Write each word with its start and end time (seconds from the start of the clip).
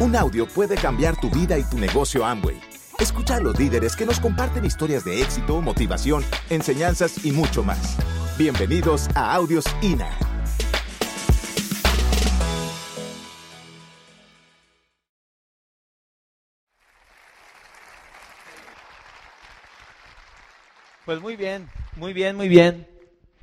Un 0.00 0.16
audio 0.16 0.48
puede 0.48 0.74
cambiar 0.74 1.20
tu 1.20 1.30
vida 1.30 1.56
y 1.56 1.62
tu 1.62 1.78
negocio 1.78 2.24
Amway. 2.24 2.60
Escucha 2.98 3.36
a 3.36 3.40
los 3.40 3.56
líderes 3.56 3.94
que 3.94 4.04
nos 4.04 4.18
comparten 4.18 4.64
historias 4.64 5.04
de 5.04 5.22
éxito, 5.22 5.60
motivación, 5.60 6.24
enseñanzas 6.50 7.24
y 7.24 7.30
mucho 7.30 7.62
más. 7.62 7.96
Bienvenidos 8.36 9.08
a 9.14 9.32
Audios 9.36 9.64
INA. 9.82 10.10
Pues 21.04 21.20
muy 21.20 21.36
bien, 21.36 21.70
muy 21.96 22.12
bien, 22.12 22.34
muy 22.34 22.48
bien. 22.48 22.88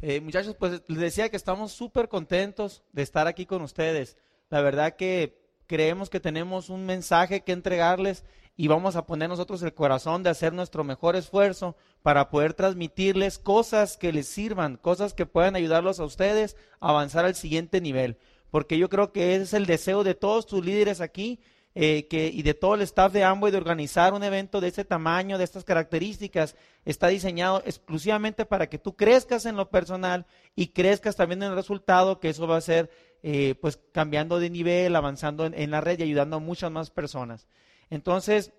Eh, 0.02 0.20
muchachos, 0.20 0.57
pues 0.59 0.81
les 0.88 0.99
decía 0.99 1.29
que 1.29 1.38
estamos 1.38 1.71
súper 1.71 2.09
contentos 2.09 2.83
de 2.91 3.04
estar 3.04 3.27
aquí 3.27 3.45
con 3.45 3.61
ustedes. 3.61 4.18
La 4.49 4.59
verdad 4.59 4.97
que 4.97 5.40
creemos 5.71 6.10
que 6.10 6.20
tenemos 6.20 6.70
un 6.70 6.86
mensaje 6.86 7.46
que 7.46 7.54
entregarles 7.54 8.25
y 8.57 8.68
vamos 8.68 8.98
a 8.98 9.06
poner 9.06 9.29
nosotros 9.29 9.64
el 9.64 9.74
corazón 9.74 10.21
de 10.21 10.29
hacer 10.29 10.52
nuestro 10.52 10.84
mejor 10.84 11.16
esfuerzo 11.16 11.78
para 12.04 12.29
poder 12.29 12.54
transmitirles 12.54 13.39
cosas 13.39 13.96
que 13.96 14.12
les 14.12 14.28
sirvan, 14.28 14.76
cosas 14.76 15.14
que 15.14 15.26
puedan 15.26 15.56
ayudarlos 15.56 16.02
a 16.02 16.04
ustedes 16.04 16.57
a 16.82 16.89
avanzar 16.89 17.24
al 17.24 17.36
siguiente 17.36 17.79
nivel. 17.79 18.18
Porque 18.50 18.78
yo 18.78 18.89
creo 18.89 19.14
que 19.14 19.38
es 19.38 19.54
el 19.54 19.65
deseo 19.65 20.04
de 20.04 20.14
todos 20.14 20.46
tus 20.46 20.65
líderes 20.65 21.00
aquí 21.00 21.39
eh, 21.74 22.10
que, 22.10 22.28
y 22.28 22.42
de 22.42 22.54
todo 22.54 22.76
el 22.76 22.82
staff 22.82 23.14
de 23.14 23.24
Amway 23.24 23.54
de 23.54 23.57
organizar 23.57 24.14
un 24.14 24.24
evento 24.24 24.60
de 24.60 24.68
ese 24.68 24.84
tamaño, 24.84 25.38
de 25.38 25.46
estas 25.46 25.64
características. 25.64 26.57
Está 26.84 27.07
diseñado 27.07 27.64
exclusivamente 27.65 28.46
para 28.46 28.68
que 28.68 28.78
tú 28.78 28.98
crezcas 28.98 29.46
en 29.46 29.56
lo 29.56 29.70
personal 29.70 30.26
y 30.54 30.68
crezcas 30.68 31.15
también 31.15 31.42
en 31.43 31.51
el 31.51 31.56
resultado, 31.56 32.20
que 32.20 32.28
eso 32.28 32.45
va 32.45 32.58
a 32.58 32.62
ser 32.62 32.90
eh, 33.23 33.56
pues 33.61 33.80
cambiando 33.92 34.39
de 34.39 34.50
nivel, 34.50 34.95
avanzando 34.95 35.45
en, 35.45 35.72
la 35.72 35.81
red 35.81 36.00
y 36.00 36.03
ayudando 36.03 36.38
a 36.38 36.39
muchas 36.39 36.72
más 36.72 36.90
personas. 36.90 37.48
Entonces, 37.90 38.54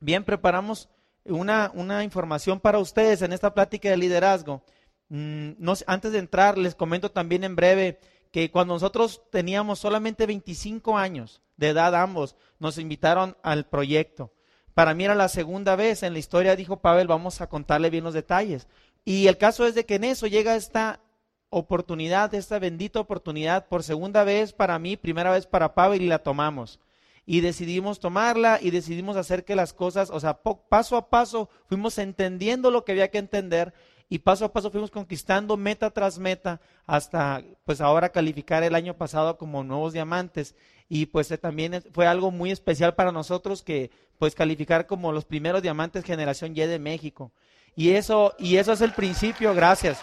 bien, 0.00 0.24
preparamos 0.24 0.88
una, 1.24 1.70
una 1.74 2.04
información 2.04 2.60
para 2.60 2.78
ustedes 2.78 3.22
en 3.22 3.32
esta 3.32 3.54
plática 3.54 3.90
de 3.90 3.96
liderazgo. 3.96 4.62
Mm, 5.08 5.52
antes 5.86 6.12
de 6.12 6.18
entrar, 6.18 6.58
les 6.58 6.74
comento 6.74 7.10
también 7.10 7.44
en 7.44 7.56
breve 7.56 7.98
que 8.30 8.50
cuando 8.50 8.74
nosotros 8.74 9.22
teníamos 9.30 9.78
solamente 9.78 10.26
25 10.26 10.98
años 10.98 11.40
de 11.56 11.68
edad 11.68 11.94
ambos, 11.94 12.36
nos 12.58 12.78
invitaron 12.78 13.36
al 13.42 13.68
proyecto. 13.68 14.32
Para 14.74 14.92
mí 14.92 15.04
era 15.04 15.14
la 15.14 15.28
segunda 15.28 15.76
vez 15.76 16.02
en 16.02 16.12
la 16.12 16.18
historia, 16.18 16.56
dijo 16.56 16.80
Pavel, 16.80 17.06
vamos 17.06 17.40
a 17.40 17.48
contarle 17.48 17.90
bien 17.90 18.02
los 18.02 18.12
detalles. 18.14 18.66
Y 19.04 19.28
el 19.28 19.38
caso 19.38 19.66
es 19.66 19.74
de 19.76 19.86
que 19.86 19.96
en 19.96 20.04
eso 20.04 20.26
llega 20.26 20.56
esta 20.56 21.00
oportunidad, 21.54 22.34
esta 22.34 22.58
bendita 22.58 22.98
oportunidad, 22.98 23.68
por 23.68 23.84
segunda 23.84 24.24
vez 24.24 24.52
para 24.52 24.78
mí, 24.80 24.96
primera 24.96 25.30
vez 25.30 25.46
para 25.46 25.74
Pavel 25.74 26.02
y 26.02 26.08
la 26.08 26.18
tomamos. 26.18 26.80
Y 27.26 27.40
decidimos 27.40 28.00
tomarla 28.00 28.58
y 28.60 28.70
decidimos 28.70 29.16
hacer 29.16 29.44
que 29.44 29.54
las 29.54 29.72
cosas, 29.72 30.10
o 30.10 30.18
sea, 30.18 30.40
paso 30.42 30.96
a 30.96 31.08
paso 31.08 31.48
fuimos 31.66 31.96
entendiendo 31.98 32.70
lo 32.70 32.84
que 32.84 32.92
había 32.92 33.08
que 33.08 33.18
entender 33.18 33.72
y 34.08 34.18
paso 34.18 34.44
a 34.44 34.52
paso 34.52 34.70
fuimos 34.70 34.90
conquistando 34.90 35.56
meta 35.56 35.90
tras 35.90 36.18
meta 36.18 36.60
hasta 36.86 37.42
pues 37.64 37.80
ahora 37.80 38.10
calificar 38.10 38.62
el 38.64 38.74
año 38.74 38.94
pasado 38.98 39.38
como 39.38 39.64
nuevos 39.64 39.92
diamantes 39.92 40.54
y 40.88 41.06
pues 41.06 41.30
eh, 41.30 41.38
también 41.38 41.82
fue 41.92 42.06
algo 42.06 42.30
muy 42.30 42.50
especial 42.50 42.94
para 42.94 43.12
nosotros 43.12 43.62
que 43.62 43.90
pues 44.18 44.34
calificar 44.34 44.86
como 44.86 45.12
los 45.12 45.24
primeros 45.24 45.62
diamantes 45.62 46.04
generación 46.04 46.54
Y 46.54 46.60
de 46.60 46.78
México. 46.78 47.32
Y 47.76 47.90
eso 47.90 48.34
y 48.38 48.56
eso 48.56 48.72
es 48.72 48.80
el 48.80 48.92
principio, 48.92 49.54
gracias. 49.54 50.02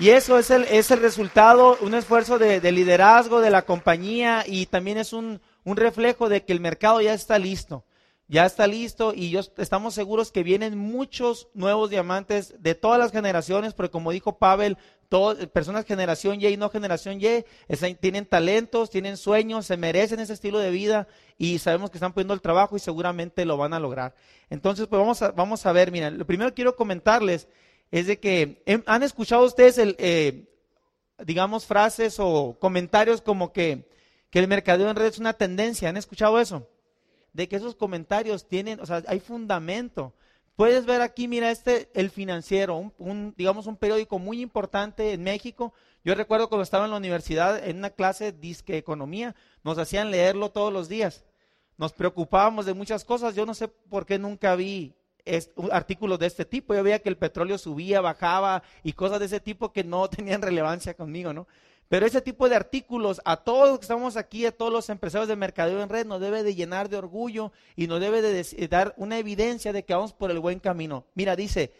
Y 0.00 0.08
eso 0.08 0.38
es 0.38 0.50
el, 0.50 0.64
es 0.64 0.90
el 0.90 0.98
resultado, 1.00 1.76
un 1.82 1.94
esfuerzo 1.94 2.38
de, 2.38 2.72
liderazgo 2.72 3.42
de 3.42 3.50
la 3.50 3.66
compañía 3.66 4.44
y 4.46 4.64
también 4.64 4.96
es 4.96 5.12
un, 5.12 5.42
un, 5.62 5.76
reflejo 5.76 6.30
de 6.30 6.42
que 6.42 6.54
el 6.54 6.60
mercado 6.60 7.02
ya 7.02 7.12
está 7.12 7.38
listo. 7.38 7.84
Ya 8.26 8.46
está 8.46 8.66
listo 8.66 9.12
y 9.14 9.28
yo, 9.28 9.40
estamos 9.58 9.92
seguros 9.92 10.32
que 10.32 10.42
vienen 10.42 10.78
muchos 10.78 11.48
nuevos 11.52 11.90
diamantes 11.90 12.54
de 12.60 12.74
todas 12.74 12.98
las 12.98 13.12
generaciones, 13.12 13.74
porque 13.74 13.90
como 13.90 14.10
dijo 14.10 14.38
Pavel, 14.38 14.78
personas 15.52 15.84
generación 15.84 16.40
Y 16.40 16.46
y 16.46 16.56
no 16.56 16.70
generación 16.70 17.20
Y 17.20 17.44
tienen 18.00 18.24
talentos, 18.24 18.88
tienen 18.88 19.18
sueños, 19.18 19.66
se 19.66 19.76
merecen 19.76 20.20
ese 20.20 20.32
estilo 20.32 20.60
de 20.60 20.70
vida 20.70 21.08
y 21.36 21.58
sabemos 21.58 21.90
que 21.90 21.98
están 21.98 22.14
poniendo 22.14 22.32
el 22.32 22.40
trabajo 22.40 22.74
y 22.74 22.80
seguramente 22.80 23.44
lo 23.44 23.58
van 23.58 23.74
a 23.74 23.80
lograr. 23.80 24.14
Entonces, 24.48 24.86
pues 24.86 24.98
vamos 24.98 25.20
a, 25.20 25.32
vamos 25.32 25.66
a 25.66 25.72
ver, 25.72 25.92
mira, 25.92 26.10
lo 26.10 26.24
primero 26.24 26.54
quiero 26.54 26.74
comentarles 26.74 27.48
es 27.90 28.06
de 28.06 28.20
que 28.20 28.62
em, 28.66 28.82
han 28.86 29.02
escuchado 29.02 29.44
ustedes, 29.44 29.78
el, 29.78 29.96
eh, 29.98 30.48
digamos, 31.24 31.66
frases 31.66 32.16
o 32.18 32.56
comentarios 32.60 33.20
como 33.20 33.52
que, 33.52 33.88
que 34.30 34.38
el 34.38 34.48
mercadeo 34.48 34.88
en 34.90 34.96
red 34.96 35.06
es 35.06 35.18
una 35.18 35.32
tendencia. 35.32 35.88
¿Han 35.88 35.96
escuchado 35.96 36.38
eso? 36.40 36.68
De 37.32 37.48
que 37.48 37.56
esos 37.56 37.74
comentarios 37.74 38.46
tienen, 38.46 38.80
o 38.80 38.86
sea, 38.86 39.02
hay 39.06 39.20
fundamento. 39.20 40.14
Puedes 40.56 40.84
ver 40.84 41.00
aquí, 41.00 41.26
mira, 41.26 41.50
este, 41.50 41.90
el 41.94 42.10
financiero, 42.10 42.92
un, 42.98 43.34
digamos, 43.36 43.66
un 43.66 43.76
periódico 43.76 44.18
muy 44.18 44.40
importante 44.40 45.12
en 45.12 45.22
México. 45.22 45.72
Yo 46.04 46.14
recuerdo 46.14 46.48
cuando 46.48 46.62
estaba 46.62 46.84
en 46.84 46.90
la 46.90 46.96
universidad, 46.96 47.66
en 47.66 47.78
una 47.78 47.90
clase 47.90 48.32
disque 48.32 48.76
economía, 48.76 49.34
nos 49.64 49.78
hacían 49.78 50.10
leerlo 50.10 50.50
todos 50.50 50.72
los 50.72 50.88
días. 50.88 51.24
Nos 51.76 51.92
preocupábamos 51.92 52.66
de 52.66 52.74
muchas 52.74 53.04
cosas. 53.04 53.34
Yo 53.34 53.46
no 53.46 53.54
sé 53.54 53.68
por 53.68 54.06
qué 54.06 54.18
nunca 54.18 54.54
vi 54.54 54.94
artículos 55.70 56.18
de 56.18 56.26
este 56.26 56.44
tipo. 56.44 56.74
Yo 56.74 56.82
veía 56.82 57.00
que 57.00 57.08
el 57.08 57.16
petróleo 57.16 57.58
subía, 57.58 58.00
bajaba 58.00 58.62
y 58.82 58.92
cosas 58.92 59.20
de 59.20 59.26
ese 59.26 59.40
tipo 59.40 59.72
que 59.72 59.84
no 59.84 60.08
tenían 60.10 60.42
relevancia 60.42 60.94
conmigo, 60.94 61.32
¿no? 61.32 61.46
Pero 61.90 62.06
ese 62.06 62.20
tipo 62.20 62.48
de 62.48 62.54
artículos, 62.54 63.20
a 63.24 63.36
todos 63.36 63.68
los 63.68 63.80
que 63.80 63.84
estamos 63.84 64.16
aquí, 64.16 64.46
a 64.46 64.56
todos 64.56 64.72
los 64.72 64.88
empresarios 64.90 65.26
de 65.26 65.34
mercadeo 65.34 65.82
en 65.82 65.88
red, 65.88 66.06
nos 66.06 66.20
debe 66.20 66.44
de 66.44 66.54
llenar 66.54 66.88
de 66.88 66.96
orgullo 66.96 67.50
y 67.74 67.88
nos 67.88 68.00
debe 68.00 68.22
de 68.22 68.68
dar 68.68 68.94
una 68.96 69.18
evidencia 69.18 69.72
de 69.72 69.84
que 69.84 69.92
vamos 69.92 70.12
por 70.12 70.30
el 70.30 70.38
buen 70.38 70.60
camino. 70.60 71.04
Mira, 71.14 71.34
dice, 71.34 71.72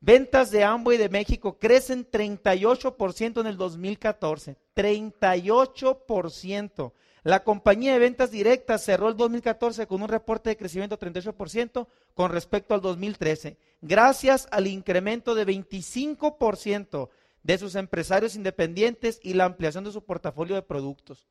ventas 0.00 0.52
de 0.52 0.62
Amway 0.62 0.96
de 0.96 1.08
México 1.08 1.58
crecen 1.58 2.08
38% 2.08 3.40
en 3.40 3.46
el 3.48 3.56
2014. 3.56 4.56
38%. 4.76 6.92
La 7.24 7.42
compañía 7.42 7.92
de 7.92 7.98
ventas 7.98 8.30
directas 8.30 8.84
cerró 8.84 9.08
el 9.08 9.16
2014 9.16 9.88
con 9.88 10.02
un 10.02 10.08
reporte 10.08 10.50
de 10.50 10.56
crecimiento 10.56 10.96
de 10.96 11.12
38% 11.12 11.88
con 12.18 12.32
respecto 12.32 12.74
al 12.74 12.80
2013, 12.80 13.58
gracias 13.80 14.48
al 14.50 14.66
incremento 14.66 15.36
de 15.36 15.46
25% 15.46 17.10
de 17.44 17.58
sus 17.58 17.76
empresarios 17.76 18.34
independientes 18.34 19.20
y 19.22 19.34
la 19.34 19.44
ampliación 19.44 19.84
de 19.84 19.92
su 19.92 20.02
portafolio 20.02 20.56
de 20.56 20.62
productos. 20.62 21.28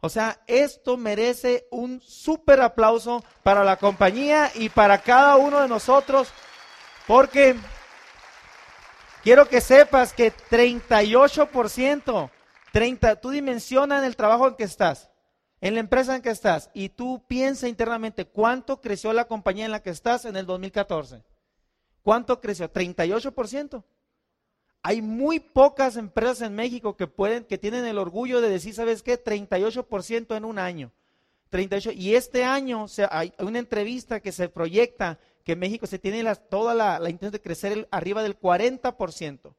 O 0.00 0.10
sea, 0.10 0.42
esto 0.46 0.98
merece 0.98 1.66
un 1.70 2.02
súper 2.02 2.60
aplauso 2.60 3.24
para 3.42 3.64
la 3.64 3.76
compañía 3.76 4.52
y 4.54 4.68
para 4.68 4.98
cada 4.98 5.38
uno 5.38 5.58
de 5.58 5.68
nosotros, 5.68 6.28
porque 7.06 7.56
quiero 9.22 9.48
que 9.48 9.62
sepas 9.62 10.12
que 10.12 10.34
38%, 10.34 12.30
30, 12.74 13.16
tú 13.22 13.30
dimensionas 13.30 14.04
el 14.04 14.16
trabajo 14.16 14.48
en 14.48 14.56
que 14.56 14.64
estás 14.64 15.10
en 15.60 15.74
la 15.74 15.80
empresa 15.80 16.16
en 16.16 16.22
que 16.22 16.30
estás 16.30 16.70
y 16.72 16.88
tú 16.88 17.22
piensa 17.26 17.68
internamente 17.68 18.24
cuánto 18.24 18.80
creció 18.80 19.12
la 19.12 19.26
compañía 19.26 19.66
en 19.66 19.72
la 19.72 19.82
que 19.82 19.90
estás 19.90 20.24
en 20.24 20.36
el 20.36 20.46
2014. 20.46 21.22
¿Cuánto 22.02 22.40
creció? 22.40 22.72
38%. 22.72 23.84
Hay 24.82 25.02
muy 25.02 25.38
pocas 25.38 25.96
empresas 25.96 26.40
en 26.42 26.54
México 26.54 26.96
que 26.96 27.06
pueden, 27.06 27.44
que 27.44 27.58
tienen 27.58 27.84
el 27.84 27.98
orgullo 27.98 28.40
de 28.40 28.48
decir, 28.48 28.72
¿sabes 28.72 29.02
qué? 29.02 29.22
38% 29.22 30.36
en 30.36 30.44
un 30.46 30.58
año. 30.58 30.92
38, 31.50 31.92
y 31.92 32.14
este 32.14 32.44
año 32.44 32.86
hay 33.10 33.34
una 33.38 33.58
entrevista 33.58 34.20
que 34.20 34.32
se 34.32 34.48
proyecta 34.48 35.18
que 35.44 35.56
México 35.56 35.86
se 35.86 35.98
tiene 35.98 36.24
toda 36.48 36.74
la, 36.74 36.98
la 36.98 37.10
intención 37.10 37.32
de 37.32 37.42
crecer 37.42 37.88
arriba 37.90 38.22
del 38.22 38.38
40% 38.38 39.54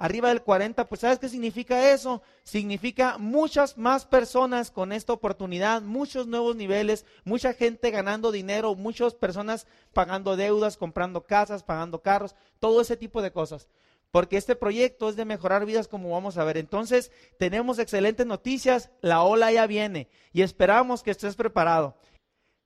arriba 0.00 0.30
del 0.30 0.42
40, 0.42 0.88
pues 0.88 1.02
¿sabes 1.02 1.18
qué 1.18 1.28
significa 1.28 1.92
eso? 1.92 2.22
Significa 2.42 3.18
muchas 3.18 3.76
más 3.76 4.06
personas 4.06 4.70
con 4.70 4.92
esta 4.92 5.12
oportunidad, 5.12 5.82
muchos 5.82 6.26
nuevos 6.26 6.56
niveles, 6.56 7.04
mucha 7.24 7.52
gente 7.52 7.90
ganando 7.90 8.32
dinero, 8.32 8.74
muchas 8.74 9.14
personas 9.14 9.66
pagando 9.92 10.36
deudas, 10.36 10.78
comprando 10.78 11.26
casas, 11.26 11.62
pagando 11.62 12.00
carros, 12.00 12.34
todo 12.60 12.80
ese 12.80 12.96
tipo 12.96 13.20
de 13.20 13.30
cosas. 13.30 13.68
Porque 14.10 14.38
este 14.38 14.56
proyecto 14.56 15.10
es 15.10 15.16
de 15.16 15.26
mejorar 15.26 15.66
vidas 15.66 15.86
como 15.86 16.10
vamos 16.10 16.38
a 16.38 16.44
ver. 16.44 16.56
Entonces, 16.56 17.12
tenemos 17.38 17.78
excelentes 17.78 18.24
noticias, 18.24 18.88
la 19.02 19.22
ola 19.22 19.52
ya 19.52 19.66
viene 19.66 20.08
y 20.32 20.40
esperamos 20.40 21.02
que 21.02 21.10
estés 21.10 21.36
preparado. 21.36 21.94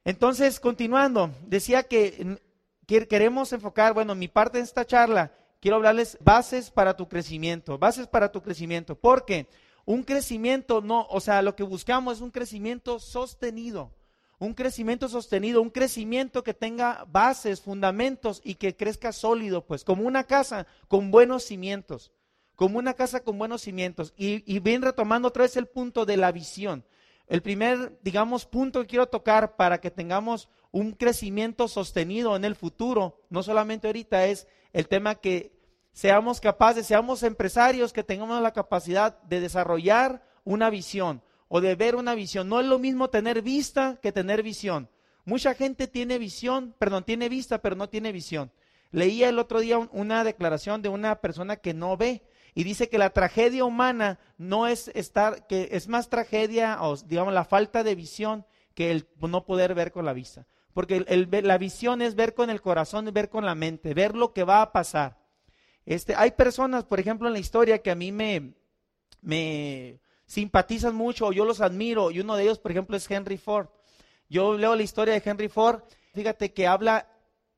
Entonces, 0.05 0.61
continuando, 0.61 1.33
decía 1.49 1.83
que 1.83 2.39
queremos 2.87 3.53
enfocar, 3.53 3.93
bueno, 3.93 4.15
mi 4.15 4.29
parte 4.29 4.59
de 4.59 4.65
esta 4.65 4.87
charla 4.87 5.33
quiero 5.65 5.77
hablarles 5.77 6.19
bases 6.21 6.71
para 6.71 6.95
tu 6.95 7.09
crecimiento, 7.09 7.79
bases 7.79 8.07
para 8.07 8.31
tu 8.31 8.43
crecimiento, 8.43 8.97
porque 8.97 9.49
un 9.87 10.03
crecimiento 10.03 10.83
no, 10.83 11.07
o 11.09 11.21
sea, 11.21 11.41
lo 11.41 11.57
que 11.57 11.63
buscamos 11.63 12.19
es 12.19 12.21
un 12.21 12.31
crecimiento 12.31 12.99
sostenido, 12.99 13.91
un 14.39 14.53
crecimiento 14.53 15.09
sostenido, 15.09 15.63
un 15.63 15.71
crecimiento 15.71 16.45
que 16.45 16.53
tenga 16.53 17.07
bases, 17.09 17.63
fundamentos 17.63 18.43
y 18.45 18.57
que 18.57 18.77
crezca 18.77 19.11
sólido, 19.11 19.65
pues 19.65 19.85
como 19.85 20.03
una 20.03 20.25
casa 20.25 20.67
con 20.87 21.11
buenos 21.11 21.45
cimientos, 21.45 22.13
como 22.57 22.79
una 22.79 22.93
casa 22.93 23.21
con 23.21 23.39
buenos 23.39 23.63
cimientos. 23.63 24.13
Y, 24.19 24.45
y 24.45 24.59
bien 24.59 24.83
retomando 24.83 25.29
otra 25.29 25.45
vez 25.45 25.57
el 25.57 25.67
punto 25.67 26.05
de 26.05 26.19
la 26.19 26.31
visión. 26.31 26.85
el 27.27 27.41
primer, 27.41 27.99
digamos, 28.03 28.45
punto 28.45 28.83
que 28.83 28.87
quiero 28.87 29.07
tocar 29.07 29.57
para 29.57 29.81
que 29.81 29.91
tengamos 29.91 30.51
un 30.73 30.93
crecimiento 30.93 31.69
sostenido 31.69 32.37
en 32.37 32.45
el 32.45 32.55
futuro, 32.55 33.23
no 33.31 33.43
solamente 33.43 33.87
ahorita, 33.87 34.27
es 34.27 34.47
el 34.75 34.89
tema 34.89 35.15
que 35.15 35.54
seamos 35.95 36.41
capaces, 36.41 36.87
seamos 36.87 37.23
empresarios 37.23 37.93
que 37.93 38.05
tengamos 38.05 38.43
la 38.43 38.53
capacidad 38.53 39.23
de 39.23 39.41
desarrollar 39.41 40.23
una 40.45 40.69
visión 40.69 41.23
o 41.49 41.63
de 41.63 41.77
ver 41.77 41.97
una 41.97 42.15
visión. 42.15 42.49
No 42.49 42.61
es 42.61 42.67
lo 42.67 42.79
mismo 42.79 43.09
tener 43.09 43.41
vista 43.41 43.99
que 44.03 44.13
tener 44.13 44.43
visión. 44.43 44.91
Mucha 45.25 45.55
gente 45.55 45.87
tiene 45.87 46.19
visión, 46.19 46.75
perdón, 46.79 47.05
tiene 47.05 47.31
vista, 47.31 47.63
pero 47.63 47.77
no 47.77 47.89
tiene 47.89 48.13
visión. 48.13 48.53
Leía 48.91 49.29
el 49.29 49.39
otro 49.39 49.61
día 49.61 49.79
una 49.79 50.23
declaración 50.25 50.83
de 50.83 50.89
una 50.89 51.21
persona 51.21 51.57
que 51.57 51.73
no 51.73 51.97
ve 51.97 52.23
y 52.55 52.65
dice 52.65 52.89
que 52.89 52.99
la 52.99 53.11
tragedia 53.11 53.65
humana 53.65 54.19
no 54.37 54.67
es 54.67 54.89
estar, 54.95 55.47
que 55.47 55.71
es 55.73 55.89
más 55.89 56.09
tragedia 56.11 56.83
o 56.83 56.97
digamos 56.97 57.33
la 57.33 57.45
falta 57.45 57.83
de 57.83 57.95
visión 57.95 58.45
que 58.75 58.91
el 58.91 59.09
no 59.21 59.47
poder 59.47 59.75
ver 59.75 59.93
con 59.93 60.05
la 60.05 60.13
vista. 60.13 60.47
Porque 60.73 61.05
la 61.07 61.59
visión 61.59 62.03
es 62.03 62.17
ver 62.17 62.35
con 62.35 62.51
el 62.51 62.61
corazón, 62.61 63.09
ver 63.13 63.31
con 63.31 63.47
la 63.47 63.55
mente, 63.55 63.95
ver 63.95 64.17
lo 64.17 64.33
que 64.33 64.43
va 64.43 64.61
a 64.61 64.73
pasar. 64.73 65.24
Este, 65.87 66.15
hay 66.17 66.31
personas, 66.33 66.85
por 66.85 67.01
ejemplo, 67.01 67.29
en 67.29 67.35
la 67.35 67.39
historia 67.39 67.83
que 67.83 67.91
a 67.91 67.95
mí 67.95 68.13
me, 68.13 68.55
simpatizan 70.27 70.95
mucho, 70.95 71.33
yo 71.33 71.45
los 71.45 71.61
admiro, 71.61 72.11
y 72.11 72.21
uno 72.21 72.37
de 72.37 72.45
ellos, 72.45 72.59
por 72.59 72.71
ejemplo, 72.71 72.97
es 72.97 73.11
Henry 73.11 73.37
Ford. 73.37 73.69
Yo 74.29 74.57
leo 74.57 74.75
la 74.75 74.83
historia 74.83 75.15
de 75.15 75.23
Henry 75.25 75.49
Ford, 75.49 75.83
fíjate 76.15 76.53
que 76.53 76.67
habla 76.67 77.09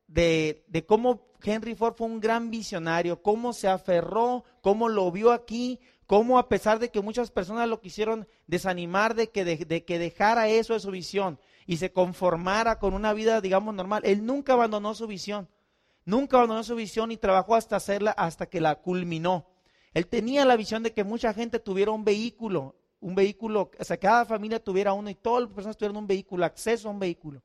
de, 0.07 0.65
de 0.67 0.85
cómo 0.85 1.27
Henry 1.41 1.75
Ford 1.75 1.95
fue 1.95 2.07
un 2.07 2.19
gran 2.19 2.51
visionario, 2.51 3.21
cómo 3.21 3.53
se 3.53 3.67
aferró, 3.67 4.43
cómo 4.61 4.89
lo 4.89 5.09
vio 5.11 5.31
aquí, 5.31 5.79
cómo 6.05 6.39
a 6.39 6.49
pesar 6.49 6.79
de 6.79 6.89
que 6.89 7.01
muchas 7.01 7.31
personas 7.31 7.69
lo 7.69 7.79
quisieron 7.79 8.27
desanimar 8.47 9.15
de 9.15 9.29
que, 9.29 9.45
de 9.45 9.85
que 9.85 9.99
dejara 9.99 10.49
eso 10.49 10.73
de 10.73 10.79
su 10.79 10.91
visión 10.91 11.39
y 11.65 11.77
se 11.77 11.91
conformara 11.91 12.79
con 12.79 12.93
una 12.93 13.13
vida, 13.13 13.41
digamos, 13.41 13.75
normal, 13.75 14.01
él 14.05 14.25
nunca 14.25 14.53
abandonó 14.53 14.93
su 14.95 15.05
visión. 15.05 15.47
Nunca 16.07 16.37
abandonó 16.37 16.63
su 16.63 16.73
visión 16.73 17.11
y 17.11 17.17
trabajó 17.17 17.53
hasta 17.53 17.75
hacerla, 17.75 18.11
hasta 18.11 18.45
que 18.45 18.61
la 18.61 18.75
culminó. 18.75 19.45
Él 19.93 20.07
tenía 20.07 20.45
la 20.45 20.55
visión 20.55 20.81
de 20.81 20.93
que 20.93 21.03
mucha 21.03 21.33
gente 21.33 21.59
tuviera 21.59 21.91
un 21.91 22.05
vehículo, 22.05 22.77
un 23.01 23.13
vehículo, 23.13 23.71
o 23.77 23.83
sea, 23.83 23.97
cada 23.97 24.23
familia 24.23 24.63
tuviera 24.63 24.93
uno 24.93 25.09
y 25.09 25.15
todas 25.15 25.43
las 25.43 25.51
personas 25.51 25.75
tuvieran 25.75 25.97
un 25.97 26.07
vehículo, 26.07 26.45
acceso 26.45 26.87
a 26.87 26.91
un 26.91 26.99
vehículo, 26.99 27.43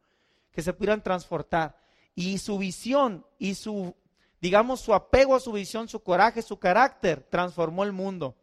que 0.52 0.62
se 0.62 0.72
pudieran 0.72 1.02
transportar. 1.02 1.76
Y 2.14 2.38
su 2.38 2.56
visión 2.56 3.26
y 3.36 3.56
su, 3.56 3.96
digamos, 4.40 4.78
su 4.78 4.94
apego 4.94 5.34
a 5.34 5.40
su 5.40 5.50
visión, 5.50 5.88
su 5.88 6.00
coraje, 6.00 6.40
su 6.40 6.60
carácter, 6.60 7.26
transformó 7.28 7.82
el 7.82 7.90
mundo. 7.90 8.36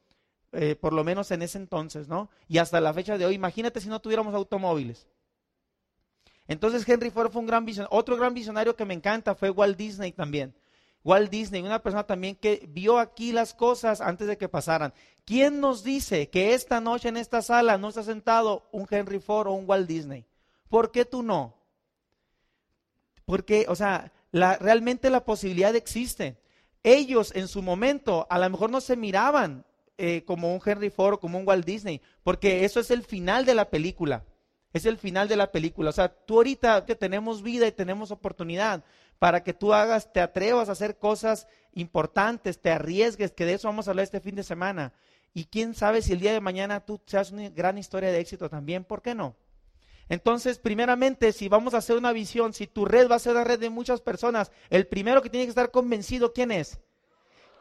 Eh, 0.52 0.76
por 0.76 0.92
lo 0.92 1.06
menos 1.06 1.32
en 1.32 1.44
ese 1.44 1.60
entonces, 1.60 2.10
¿no? 2.10 2.30
Y 2.50 2.58
hasta 2.58 2.82
la 2.82 2.94
fecha 2.94 3.18
de 3.18 3.26
hoy, 3.26 3.36
imagínate 3.36 3.80
si 3.80 3.88
no 3.88 4.02
tuviéramos 4.02 4.34
automóviles. 4.34 5.08
Entonces 6.50 6.90
Henry 6.90 7.12
Ford 7.12 7.32
fue 7.32 7.42
un 7.42 7.48
gran 7.48 7.64
visionario. 7.64 7.96
Otro 7.96 8.18
gran 8.18 8.34
visionario 8.34 8.76
que 8.76 8.84
me 8.84 8.96
encanta 8.96 9.36
fue 9.36 9.52
Walt 9.52 9.78
Disney 9.78 10.12
también. 10.12 10.56
Walt 11.04 11.30
Disney, 11.30 11.62
una 11.62 11.82
persona 11.82 12.04
también 12.04 12.36
que 12.36 12.68
vio 12.68 12.98
aquí 12.98 13.32
las 13.32 13.54
cosas 13.54 14.02
antes 14.02 14.28
de 14.28 14.36
que 14.36 14.50
pasaran. 14.50 14.92
¿Quién 15.26 15.62
nos 15.62 15.84
dice 15.84 16.30
que 16.30 16.56
esta 16.56 16.82
noche 16.82 17.08
en 17.08 17.18
esta 17.18 17.44
sala 17.44 17.78
no 17.78 17.90
está 17.90 18.02
sentado 18.02 18.68
un 18.72 18.88
Henry 18.90 19.20
Ford 19.20 19.48
o 19.48 19.54
un 19.54 19.70
Walt 19.70 19.88
Disney? 19.88 20.26
¿Por 20.70 20.92
qué 20.92 21.06
tú 21.06 21.22
no? 21.22 21.56
Porque, 23.26 23.68
o 23.70 23.76
sea, 23.76 24.12
realmente 24.32 25.12
la 25.12 25.24
posibilidad 25.24 25.76
existe. 25.76 26.42
Ellos 26.82 27.32
en 27.36 27.48
su 27.48 27.62
momento 27.62 28.26
a 28.28 28.40
lo 28.40 28.50
mejor 28.50 28.72
no 28.72 28.82
se 28.82 28.98
miraban 28.98 29.66
eh, 30.00 30.24
como 30.26 30.52
un 30.52 30.62
Henry 30.66 30.90
Ford 30.90 31.14
o 31.14 31.20
como 31.20 31.38
un 31.38 31.48
Walt 31.48 31.66
Disney, 31.66 32.02
porque 32.24 32.66
eso 32.66 32.80
es 32.80 32.90
el 32.90 33.04
final 33.04 33.46
de 33.46 33.54
la 33.54 33.70
película. 33.70 34.26
Es 34.74 34.86
el 34.86 34.98
final 34.98 35.28
de 35.28 35.36
la 35.36 35.52
película. 35.52 35.90
O 35.90 35.94
sea, 35.94 36.10
tú 36.10 36.36
ahorita 36.36 36.86
que 36.86 36.96
tenemos 36.96 37.42
vida 37.42 37.68
y 37.68 37.72
tenemos 37.72 38.12
oportunidad 38.12 38.84
para 39.18 39.44
que 39.44 39.54
tú 39.54 39.74
hagas, 39.74 40.14
te 40.14 40.22
atrevas 40.22 40.70
a 40.70 40.74
hacer 40.74 40.98
cosas 40.98 41.48
importantes, 41.74 42.62
te 42.62 42.72
arriesgues, 42.72 43.32
que 43.32 43.46
de 43.46 43.54
eso 43.54 43.68
vamos 43.68 43.88
a 43.88 43.92
hablar 43.92 44.04
este 44.04 44.22
fin 44.22 44.36
de 44.36 44.44
semana. 44.44 44.94
Y 45.34 45.46
quién 45.46 45.74
sabe 45.74 46.02
si 46.02 46.14
el 46.14 46.20
día 46.20 46.34
de 46.34 46.42
mañana 46.42 46.86
tú 46.86 47.02
seas 47.06 47.32
una 47.32 47.50
gran 47.50 47.78
historia 47.78 48.12
de 48.12 48.20
éxito 48.20 48.50
también, 48.50 48.84
¿por 48.84 49.02
qué 49.02 49.14
no? 49.14 49.36
Entonces, 50.08 50.58
primeramente, 50.58 51.32
si 51.34 51.50
vamos 51.50 51.76
a 51.76 51.78
hacer 51.78 51.96
una 51.96 52.12
visión, 52.12 52.54
si 52.54 52.66
tu 52.66 52.86
red 52.86 53.10
va 53.10 53.16
a 53.16 53.20
ser 53.20 53.34
una 53.34 53.44
red 53.44 53.60
de 53.60 53.70
muchas 53.70 54.02
personas, 54.02 54.52
el 54.72 54.88
primero 54.88 55.22
que 55.22 55.30
tiene 55.30 55.46
que 55.46 55.52
estar 55.52 55.70
convencido, 55.70 56.34
¿quién 56.34 56.52
es? 56.52 56.80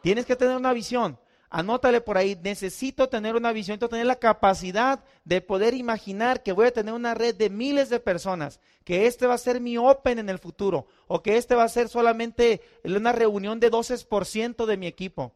Tienes 0.01 0.25
que 0.25 0.35
tener 0.35 0.57
una 0.57 0.73
visión. 0.73 1.19
Anótale 1.51 1.99
por 1.99 2.17
ahí, 2.17 2.39
necesito 2.43 3.09
tener 3.09 3.35
una 3.35 3.51
visión, 3.51 3.73
necesito 3.73 3.89
tener 3.89 4.05
la 4.05 4.19
capacidad 4.19 5.03
de 5.25 5.41
poder 5.41 5.73
imaginar 5.73 6.43
que 6.43 6.51
voy 6.51 6.67
a 6.67 6.73
tener 6.73 6.93
una 6.93 7.15
red 7.15 7.35
de 7.35 7.49
miles 7.49 7.89
de 7.89 7.99
personas, 7.99 8.59
que 8.83 9.07
este 9.07 9.25
va 9.25 9.33
a 9.33 9.39
ser 9.39 9.59
mi 9.59 9.75
Open 9.75 10.19
en 10.19 10.29
el 10.29 10.37
futuro, 10.37 10.85
o 11.07 11.23
que 11.23 11.37
este 11.37 11.55
va 11.55 11.63
a 11.63 11.69
ser 11.69 11.89
solamente 11.89 12.61
una 12.83 13.13
reunión 13.13 13.59
de 13.59 13.71
12% 13.71 14.67
de 14.67 14.77
mi 14.77 14.85
equipo. 14.85 15.33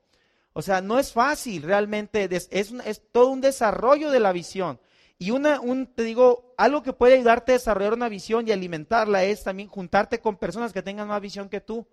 O 0.53 0.61
sea, 0.61 0.81
no 0.81 0.99
es 0.99 1.11
fácil 1.11 1.63
realmente, 1.63 2.27
es, 2.29 2.47
es, 2.51 3.01
todo 3.11 3.29
un 3.29 3.41
desarrollo 3.41 4.11
de 4.11 4.19
la 4.19 4.31
visión. 4.31 4.79
Y 5.17 5.31
una, 5.31 5.59
un, 5.59 5.87
te 5.87 6.03
digo, 6.03 6.53
algo 6.57 6.83
que 6.83 6.93
puede 6.93 7.15
ayudarte 7.15 7.53
a 7.53 7.55
desarrollar 7.55 7.93
una 7.93 8.09
visión 8.09 8.47
y 8.47 8.51
alimentarla 8.51 9.23
es 9.23 9.43
también 9.43 9.67
juntarte 9.67 10.19
con 10.19 10.37
personas 10.37 10.73
que 10.73 10.83
tengan 10.83 11.07
más 11.07 11.21
visión 11.21 11.49
que 11.49 11.59
tú. 11.59 11.87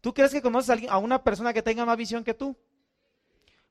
¿Tú 0.00 0.12
crees 0.12 0.32
que 0.32 0.42
conoces 0.42 0.88
a, 0.88 0.92
a 0.92 0.98
una 0.98 1.22
persona 1.22 1.52
que 1.52 1.62
tenga 1.62 1.84
más 1.84 1.96
visión 1.96 2.24
que 2.24 2.34
tú? 2.34 2.56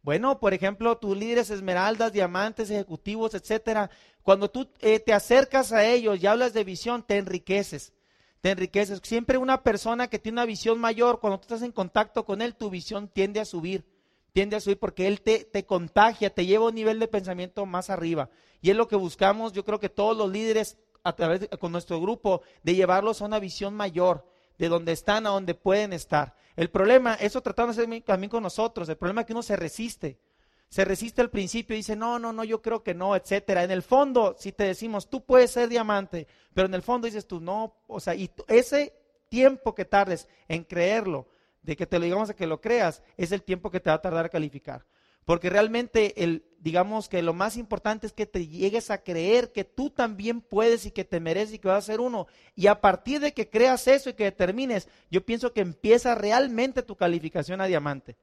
Bueno, 0.02 0.40
por 0.40 0.54
ejemplo, 0.54 0.98
tus 0.98 1.18
líderes 1.18 1.50
esmeraldas, 1.50 2.14
diamantes, 2.14 2.70
ejecutivos, 2.70 3.34
etcétera, 3.34 3.90
cuando 4.24 4.50
tú 4.50 4.70
eh, 4.80 5.00
te 5.00 5.14
acercas 5.14 5.72
a 5.72 5.86
ellos 5.86 6.22
y 6.22 6.28
hablas 6.28 6.54
de 6.54 6.64
visión, 6.64 7.04
te 7.04 7.18
enriqueces. 7.18 7.94
Te 8.42 8.52
enriqueces. 8.52 9.02
Siempre 9.04 9.38
una 9.38 9.64
persona 9.64 10.08
que 10.08 10.20
tiene 10.20 10.36
una 10.36 10.46
visión 10.46 10.80
mayor, 10.80 11.20
cuando 11.20 11.40
tú 11.40 11.44
estás 11.44 11.62
en 11.64 11.74
contacto 11.74 12.24
con 12.26 12.42
él, 12.42 12.56
tu 12.56 12.70
visión 12.70 13.10
tiende 13.10 13.42
a 13.42 13.46
subir. 13.46 13.86
Tiende 14.32 14.56
a 14.56 14.62
subir 14.62 14.80
porque 14.80 15.08
él 15.08 15.22
te, 15.22 15.44
te 15.44 15.66
contagia, 15.66 16.34
te 16.34 16.46
lleva 16.46 16.66
a 16.66 16.70
un 16.70 16.76
nivel 16.76 17.00
de 17.00 17.08
pensamiento 17.08 17.66
más 17.66 17.90
arriba. 17.90 18.30
Y 18.62 18.70
es 18.70 18.78
lo 18.78 18.88
que 18.88 18.96
buscamos, 18.96 19.52
yo 19.52 19.66
creo 19.66 19.80
que 19.80 19.90
todos 19.90 20.16
los 20.16 20.32
líderes, 20.32 20.78
a 21.04 21.14
través 21.14 21.42
de, 21.42 21.50
con 21.50 21.72
nuestro 21.72 22.00
grupo, 22.00 22.42
de 22.64 22.76
llevarlos 22.76 23.22
a 23.22 23.26
una 23.26 23.40
visión 23.40 23.74
mayor 23.74 24.26
de 24.60 24.70
donde 24.70 24.92
están 24.92 25.26
a 25.26 25.30
donde 25.30 25.56
pueden 25.56 25.94
estar. 25.94 26.36
El 26.56 26.70
problema, 26.70 27.16
eso 27.16 27.42
tratando 27.42 27.74
de 27.74 27.82
hacer 27.82 28.04
también 28.04 28.30
con 28.30 28.44
nosotros, 28.44 28.88
el 28.90 28.98
problema 28.98 29.22
es 29.22 29.28
que 29.28 29.34
uno 29.34 29.42
se 29.42 29.56
resiste. 29.56 30.20
Se 30.68 30.86
resiste 30.86 31.22
al 31.22 31.32
principio 31.32 31.74
y 31.74 31.78
dice, 31.80 31.96
no, 31.96 32.20
no, 32.20 32.32
no, 32.32 32.44
yo 32.44 32.62
creo 32.62 32.84
que 32.84 32.94
no, 32.94 33.16
etcétera. 33.16 33.64
En 33.64 33.72
el 33.72 33.82
fondo, 33.82 34.36
si 34.38 34.52
te 34.52 34.66
decimos, 34.66 35.10
tú 35.10 35.26
puedes 35.26 35.50
ser 35.50 35.68
diamante, 35.68 36.28
pero 36.54 36.68
en 36.68 36.76
el 36.76 36.84
fondo 36.84 37.06
dices 37.08 37.26
tú, 37.26 37.40
no, 37.40 37.74
o 37.88 38.00
sea, 38.00 38.14
y 38.14 38.30
ese 38.48 38.94
tiempo 39.30 39.74
que 39.74 39.86
tardes 39.86 40.28
en 40.48 40.64
creerlo, 40.64 41.28
de 41.64 41.76
que 41.76 41.88
te 41.88 41.98
lo 41.98 42.06
digamos 42.06 42.30
a 42.30 42.36
que 42.36 42.46
lo 42.46 42.62
creas, 42.62 43.02
es 43.18 43.32
el 43.32 43.42
tiempo 43.42 43.72
que 43.72 43.80
te 43.80 43.90
va 43.90 43.96
a 43.96 44.02
tardar 44.02 44.26
a 44.26 44.30
calificar. 44.30 44.86
Porque 45.26 45.50
realmente 45.50 46.24
el, 46.24 46.46
digamos 46.60 47.08
que 47.10 47.22
lo 47.22 47.34
más 47.34 47.58
importante 47.58 48.08
es 48.08 48.14
que 48.14 48.26
te 48.26 48.48
llegues 48.48 48.92
a 48.92 49.04
creer 49.04 49.52
que 49.52 49.64
tú 49.64 49.90
también 49.90 50.42
puedes 50.42 50.86
y 50.86 50.92
que 50.92 51.06
te 51.06 51.20
mereces 51.20 51.56
y 51.56 51.60
que 51.60 51.68
vas 51.68 51.84
a 51.84 51.94
ser 51.94 52.02
uno. 52.02 52.28
Y 52.56 52.68
a 52.68 52.82
partir 52.82 53.20
de 53.20 53.34
que 53.34 53.50
creas 53.50 53.88
eso 53.88 54.10
y 54.10 54.14
que 54.14 54.26
determines, 54.26 54.88
yo 55.10 55.26
pienso 55.26 55.54
que 55.54 55.62
empieza 55.62 56.16
realmente 56.16 56.84
tu 56.84 56.96
calificación 56.96 57.62
a 57.62 57.68
diamante. 57.68 58.18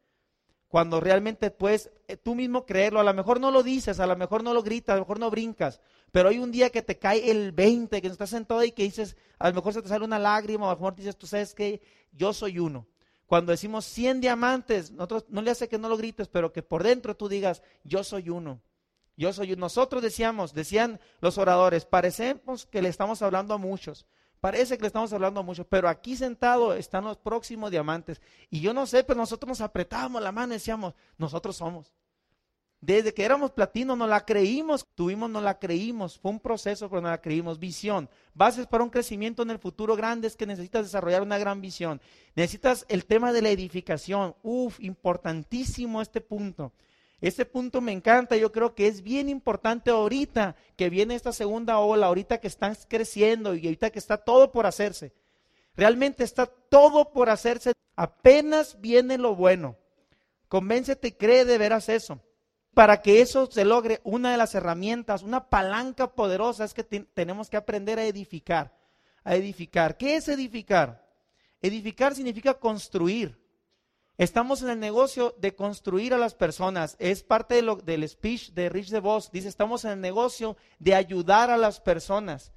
Cuando 0.69 1.01
realmente 1.01 1.51
puedes 1.51 1.91
eh, 2.09 2.17
tú 2.17 2.35
mismo 2.35 2.67
creerlo, 2.67 2.99
a 3.01 3.05
lo 3.05 3.15
mejor 3.15 3.41
no 3.41 3.51
lo 3.51 3.63
dices, 3.63 4.01
a 4.01 4.07
lo 4.07 4.17
mejor 4.17 4.43
no 4.43 4.53
lo 4.53 4.63
gritas, 4.63 4.95
a 4.95 4.97
lo 4.97 5.03
mejor 5.03 5.21
no 5.21 5.31
brincas, 5.31 5.81
pero 6.11 6.29
hay 6.29 6.39
un 6.39 6.51
día 6.51 6.71
que 6.71 6.83
te 6.83 6.99
cae 6.99 7.31
el 7.31 7.53
20, 7.53 8.03
que 8.03 8.09
estás 8.09 8.31
sentado 8.31 8.65
y 8.65 8.73
que 8.73 8.83
dices, 8.83 9.17
a 9.39 9.49
lo 9.49 9.55
mejor 9.55 9.73
se 9.73 9.83
te 9.83 9.89
sale 9.89 10.05
una 10.05 10.19
lágrima, 10.19 10.67
a 10.67 10.71
lo 10.71 10.77
mejor 10.77 10.97
dices, 10.97 11.17
tú 11.17 11.27
sabes 11.27 11.55
que 11.55 11.81
yo 12.13 12.33
soy 12.33 12.59
uno. 12.59 12.87
Cuando 13.27 13.51
decimos 13.51 13.85
100 13.87 14.21
diamantes, 14.21 14.93
nosotros 14.93 15.25
no 15.29 15.43
le 15.43 15.51
hace 15.51 15.69
que 15.69 15.79
no 15.79 15.89
lo 15.89 15.97
grites, 15.97 16.29
pero 16.29 16.53
que 16.53 16.63
por 16.63 16.83
dentro 16.83 17.17
tú 17.17 17.29
digas, 17.29 17.63
yo 17.83 18.05
soy 18.05 18.31
uno. 18.31 18.61
Yo 19.17 19.33
soy. 19.33 19.57
Nosotros 19.57 20.03
decíamos, 20.03 20.55
decían 20.55 21.01
los 21.21 21.39
oradores, 21.39 21.85
parecemos 21.87 22.67
que 22.67 22.83
le 22.83 22.89
estamos 22.89 23.23
hablando 23.23 23.55
a 23.55 23.59
muchos. 23.59 24.07
Parece 24.41 24.77
que 24.77 24.83
le 24.83 24.89
estamos 24.89 25.13
hablando 25.13 25.41
a 25.41 25.43
muchos, 25.43 25.67
pero 25.69 25.89
aquí 25.89 26.15
sentado 26.15 26.75
están 26.75 27.05
los 27.05 27.17
próximos 27.17 27.71
diamantes. 27.71 28.21
Y 28.51 28.61
yo 28.61 28.75
no 28.75 28.87
sé, 28.87 29.03
pero 29.03 29.19
nosotros 29.19 29.49
nos 29.49 29.61
apretábamos 29.61 30.23
la 30.23 30.31
mano 30.31 30.53
y 30.53 30.57
decíamos, 30.57 30.95
nosotros 31.17 31.57
somos. 31.57 31.93
Desde 32.81 33.15
que 33.15 33.25
éramos 33.25 33.53
platino 33.53 33.97
no 33.97 34.07
la 34.07 34.25
creímos, 34.25 34.87
tuvimos, 34.95 35.31
no 35.31 35.41
la 35.41 35.59
creímos, 35.59 36.19
fue 36.19 36.31
un 36.31 36.41
proceso, 36.41 36.89
pero 36.91 37.01
no 37.01 37.09
la 37.09 37.21
creímos. 37.21 37.59
Visión, 37.59 38.09
bases 38.35 38.67
para 38.67 38.85
un 38.85 38.91
crecimiento 38.91 39.43
en 39.43 39.51
el 39.51 39.59
futuro 39.59 39.97
grande 39.97 40.29
es 40.29 40.37
que 40.37 40.47
necesitas 40.47 40.85
desarrollar 40.85 41.23
una 41.23 41.39
gran 41.39 41.61
visión. 41.61 42.01
Necesitas 42.35 42.85
el 42.89 43.07
tema 43.07 43.33
de 43.33 43.43
la 43.43 43.49
edificación, 43.49 44.35
uf, 44.43 44.79
importantísimo 44.81 46.03
este 46.03 46.21
punto. 46.21 46.73
Este 47.23 47.47
punto 47.47 47.81
me 47.81 47.93
encanta, 47.93 48.37
yo 48.37 48.53
creo 48.53 48.75
que 48.75 48.87
es 48.87 49.03
bien 49.03 49.31
importante 49.31 49.91
ahorita 49.91 50.55
que 50.77 50.91
viene 50.91 51.15
esta 51.15 51.33
segunda 51.33 51.79
ola, 51.79 52.07
ahorita 52.07 52.39
que 52.39 52.47
están 52.47 52.77
creciendo 52.89 53.55
y 53.55 53.65
ahorita 53.65 53.89
que 53.89 53.99
está 53.99 54.19
todo 54.19 54.53
por 54.53 54.67
hacerse. 54.67 55.15
Realmente 55.77 56.25
está 56.25 56.45
todo 56.45 57.11
por 57.13 57.31
hacerse, 57.31 57.73
apenas 57.97 58.79
viene 58.83 59.17
lo 59.17 59.35
bueno. 59.35 59.77
Convéncete 60.49 61.09
y 61.09 61.13
cree 61.13 61.47
de 61.47 61.57
veras 61.57 61.89
eso 61.89 62.21
para 62.77 63.01
que 63.01 63.23
eso 63.23 63.51
se 63.51 63.65
logre, 63.65 64.03
una 64.05 64.31
de 64.31 64.37
las 64.37 64.55
herramientas, 64.55 65.23
una 65.23 65.49
palanca 65.49 66.13
poderosa 66.13 66.63
es 66.63 66.75
que 66.75 66.85
tenemos 66.85 67.49
que 67.49 67.57
aprender 67.57 67.99
a 67.99 68.05
edificar. 68.05 68.77
A 69.25 69.35
edificar. 69.35 69.97
¿Qué 69.97 70.17
es 70.17 70.29
edificar? 70.29 71.09
Edificar 71.63 72.15
significa 72.15 72.53
construir. 72.53 73.43
Estamos 74.19 74.61
en 74.61 74.69
el 74.69 74.79
negocio 74.79 75.35
de 75.39 75.55
construir 75.55 76.13
a 76.13 76.19
las 76.19 76.35
personas. 76.35 76.97
Es 76.99 77.23
parte 77.23 77.63
del 77.63 78.07
speech 78.07 78.51
de 78.51 78.69
Rich 78.69 78.91
DeVos. 78.91 79.31
Dice, 79.33 79.49
estamos 79.49 79.87
en 79.87 79.93
el 79.93 80.01
negocio 80.03 80.59
de 80.79 80.95
ayudar 80.95 81.49
a 81.49 81.57
las 81.57 81.81
personas. 81.81 82.53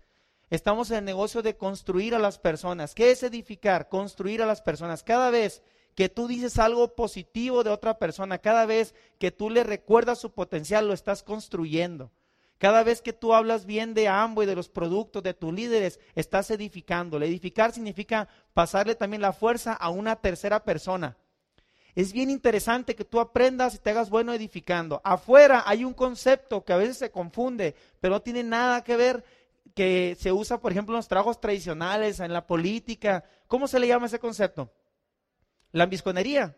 Estamos 0.49 0.91
en 0.91 0.97
el 0.97 1.05
negocio 1.05 1.41
de 1.41 1.55
construir 1.55 2.13
a 2.13 2.19
las 2.19 2.39
personas. 2.39 2.93
¿Qué 2.93 3.11
es 3.11 3.23
edificar? 3.23 3.87
Construir 3.87 4.41
a 4.41 4.45
las 4.45 4.61
personas. 4.61 5.01
Cada 5.01 5.29
vez 5.29 5.63
que 5.95 6.09
tú 6.09 6.27
dices 6.27 6.57
algo 6.59 6.95
positivo 6.95 7.63
de 7.63 7.69
otra 7.69 7.97
persona, 7.97 8.37
cada 8.37 8.65
vez 8.65 8.95
que 9.17 9.31
tú 9.31 9.49
le 9.49 9.63
recuerdas 9.63 10.19
su 10.19 10.31
potencial, 10.31 10.87
lo 10.87 10.93
estás 10.93 11.23
construyendo. 11.23 12.11
Cada 12.59 12.83
vez 12.83 13.01
que 13.01 13.13
tú 13.13 13.33
hablas 13.33 13.65
bien 13.65 13.93
de 13.93 14.09
ambos 14.09 14.43
y 14.43 14.47
de 14.47 14.55
los 14.55 14.67
productos 14.67 15.23
de 15.23 15.33
tus 15.33 15.53
líderes, 15.53 15.99
estás 16.13 16.51
edificando. 16.51 17.17
edificar 17.17 17.71
significa 17.71 18.27
pasarle 18.53 18.95
también 18.95 19.21
la 19.21 19.31
fuerza 19.31 19.73
a 19.73 19.89
una 19.89 20.17
tercera 20.17 20.63
persona. 20.63 21.17
Es 21.95 22.11
bien 22.11 22.29
interesante 22.29 22.95
que 22.95 23.05
tú 23.05 23.19
aprendas 23.19 23.75
y 23.75 23.79
te 23.79 23.89
hagas 23.89 24.09
bueno 24.09 24.33
edificando. 24.33 25.01
Afuera 25.03 25.63
hay 25.65 25.85
un 25.85 25.93
concepto 25.93 26.63
que 26.63 26.73
a 26.73 26.77
veces 26.77 26.97
se 26.97 27.11
confunde, 27.11 27.75
pero 28.01 28.15
no 28.15 28.21
tiene 28.21 28.43
nada 28.43 28.83
que 28.83 28.97
ver 28.97 29.23
que 29.73 30.17
se 30.19 30.31
usa, 30.31 30.59
por 30.59 30.71
ejemplo, 30.71 30.93
en 30.95 30.97
los 30.97 31.07
trabajos 31.07 31.39
tradicionales, 31.39 32.19
en 32.19 32.33
la 32.33 32.45
política. 32.45 33.23
¿Cómo 33.47 33.67
se 33.67 33.79
le 33.79 33.87
llama 33.87 34.07
ese 34.07 34.19
concepto? 34.19 34.71
La 35.71 35.83
ambisconería. 35.85 36.55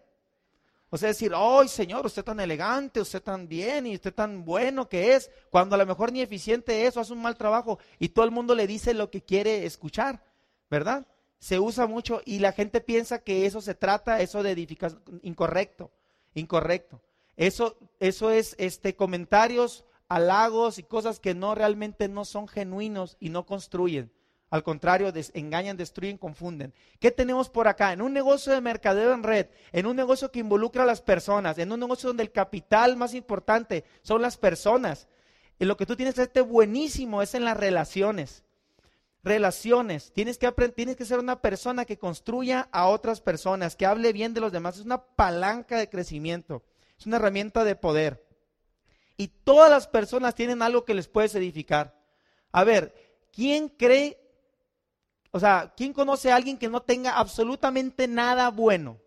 O 0.94 0.98
sea, 0.98 1.08
decir, 1.08 1.32
¡ay, 1.34 1.70
Señor, 1.70 2.06
usted 2.06 2.24
tan 2.24 2.42
elegante, 2.42 3.00
usted 3.00 3.24
tan 3.24 3.48
bien 3.48 3.88
y 3.88 3.96
usted 3.96 4.14
tan 4.14 4.44
bueno 4.44 4.90
que 4.90 5.16
es! 5.16 5.32
Cuando 5.50 5.76
a 5.76 5.78
lo 5.78 5.86
mejor 5.86 6.12
ni 6.12 6.22
eficiente 6.22 6.86
es 6.86 6.98
o 6.98 7.00
hace 7.00 7.14
un 7.14 7.22
mal 7.22 7.38
trabajo 7.38 7.80
y 7.98 8.10
todo 8.10 8.26
el 8.26 8.32
mundo 8.32 8.56
le 8.56 8.68
dice 8.68 8.94
lo 8.94 9.10
que 9.10 9.22
quiere 9.22 9.66
escuchar, 9.66 10.22
¿verdad? 10.70 11.08
Se 11.40 11.60
usa 11.60 11.88
mucho 11.88 12.22
y 12.26 12.40
la 12.40 12.52
gente 12.52 12.82
piensa 12.82 13.24
que 13.24 13.46
eso 13.46 13.62
se 13.62 13.74
trata, 13.74 14.20
eso 14.20 14.44
de 14.44 14.52
edificación, 14.52 15.02
incorrecto, 15.24 15.92
incorrecto. 16.34 17.02
Eso, 17.38 17.78
eso 18.02 18.30
es 18.30 18.56
este, 18.60 18.98
comentarios, 18.98 19.86
halagos 20.10 20.78
y 20.78 20.84
cosas 20.84 21.22
que 21.22 21.34
no 21.34 21.56
realmente 21.56 22.10
no 22.10 22.26
son 22.26 22.50
genuinos 22.50 23.16
y 23.22 23.30
no 23.30 23.46
construyen. 23.46 24.12
Al 24.52 24.64
contrario, 24.64 25.14
engañan, 25.34 25.78
destruyen, 25.78 26.18
confunden. 26.18 26.74
¿Qué 27.00 27.10
tenemos 27.10 27.50
por 27.50 27.70
acá? 27.70 27.94
En 27.94 28.02
un 28.02 28.12
negocio 28.12 28.52
de 28.52 28.60
mercadeo 28.60 29.14
en 29.14 29.24
red, 29.24 29.48
en 29.72 29.86
un 29.86 29.96
negocio 29.96 30.30
que 30.30 30.40
involucra 30.40 30.84
a 30.84 30.86
las 30.86 31.02
personas, 31.02 31.58
en 31.58 31.72
un 31.72 31.80
negocio 31.80 32.10
donde 32.10 32.24
el 32.24 32.34
capital 32.34 32.98
más 32.98 33.14
importante 33.14 33.86
son 34.02 34.22
las 34.22 34.36
personas. 34.36 35.08
Y 35.58 35.64
lo 35.64 35.78
que 35.78 35.86
tú 35.86 35.96
tienes 35.96 36.16
que 36.16 36.24
hacer 36.24 36.44
buenísimo 36.44 37.22
es 37.22 37.34
en 37.34 37.46
las 37.46 37.56
relaciones. 37.56 38.44
Relaciones. 39.24 40.12
Tienes 40.12 40.38
que, 40.38 40.52
tienes 40.76 40.98
que 40.98 41.06
ser 41.06 41.20
una 41.20 41.42
persona 41.42 41.86
que 41.86 41.98
construya 41.98 42.68
a 42.74 42.88
otras 42.88 43.22
personas, 43.22 43.78
que 43.78 43.86
hable 43.86 44.12
bien 44.12 44.34
de 44.34 44.42
los 44.42 44.52
demás. 44.52 44.76
Es 44.76 44.86
una 44.86 45.02
palanca 45.02 45.78
de 45.78 45.88
crecimiento. 45.88 46.62
Es 47.00 47.06
una 47.06 47.18
herramienta 47.18 47.64
de 47.64 47.78
poder. 47.78 48.28
Y 49.16 49.30
todas 49.30 49.72
las 49.72 49.88
personas 49.88 50.36
tienen 50.36 50.62
algo 50.62 50.84
que 50.84 50.94
les 50.94 51.08
puedes 51.08 51.36
edificar. 51.36 51.98
A 52.52 52.66
ver, 52.66 52.94
¿quién 53.32 53.70
cree 53.70 54.21
o 55.32 55.40
sea, 55.40 55.74
¿quién 55.76 55.94
conoce 55.94 56.32
a 56.32 56.36
alguien 56.36 56.58
que 56.58 56.68
no 56.68 56.82
tenga 56.82 57.18
absolutamente 57.18 58.08
nada 58.08 58.50
bueno? 58.50 58.98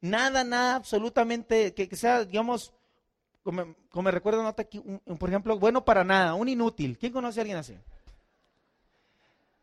Nada, 0.00 0.44
nada, 0.44 0.76
absolutamente, 0.76 1.74
que, 1.74 1.96
sea, 1.96 2.24
digamos, 2.24 2.72
como, 3.42 4.02
me 4.02 4.10
recuerdo, 4.10 4.42
nota 4.42 4.62
aquí, 4.62 4.82
por 5.18 5.28
ejemplo, 5.28 5.58
bueno 5.58 5.84
para 5.84 6.04
nada, 6.04 6.34
un 6.34 6.48
inútil. 6.48 6.98
¿Quién 6.98 7.12
conoce 7.12 7.40
a 7.40 7.42
alguien 7.42 7.58
así? 7.58 7.76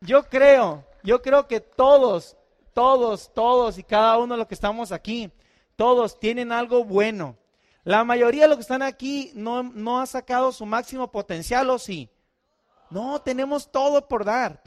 Yo 0.00 0.24
creo, 0.24 0.84
yo 1.02 1.22
creo 1.22 1.46
que 1.46 1.60
todos, 1.60 2.36
todos, 2.74 3.32
todos 3.32 3.78
y 3.78 3.82
cada 3.82 4.18
uno 4.18 4.34
de 4.34 4.38
los 4.38 4.46
que 4.46 4.54
estamos 4.54 4.92
aquí, 4.92 5.30
todos 5.76 6.18
tienen 6.18 6.52
algo 6.52 6.84
bueno. 6.84 7.36
La 7.84 8.02
mayoría 8.02 8.42
de 8.42 8.48
los 8.48 8.56
que 8.56 8.62
están 8.62 8.82
aquí 8.82 9.30
no, 9.34 9.62
no 9.62 10.00
ha 10.00 10.06
sacado 10.06 10.52
su 10.52 10.66
máximo 10.66 11.10
potencial, 11.10 11.68
¿o 11.70 11.78
sí? 11.78 12.10
No, 12.90 13.20
tenemos 13.20 13.70
todo 13.70 14.08
por 14.08 14.24
dar, 14.24 14.62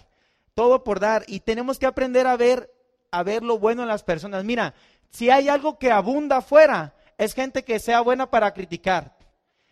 todo 0.54 0.84
por 0.84 1.00
dar 1.00 1.24
y 1.28 1.40
tenemos 1.40 1.80
que 1.80 1.86
aprender 1.86 2.28
a 2.28 2.38
ver 2.38 2.72
a 3.12 3.24
ver 3.24 3.44
lo 3.44 3.58
bueno 3.58 3.82
en 3.82 3.88
las 3.88 4.04
personas. 4.04 4.44
Mira, 4.44 4.74
si 5.10 5.30
hay 5.30 5.50
algo 5.50 5.78
que 5.80 5.92
abunda 5.92 6.38
afuera, 6.38 6.94
es 7.18 7.34
gente 7.34 7.64
que 7.64 7.80
sea 7.80 8.02
buena 8.02 8.30
para 8.30 8.54
criticar. 8.54 9.18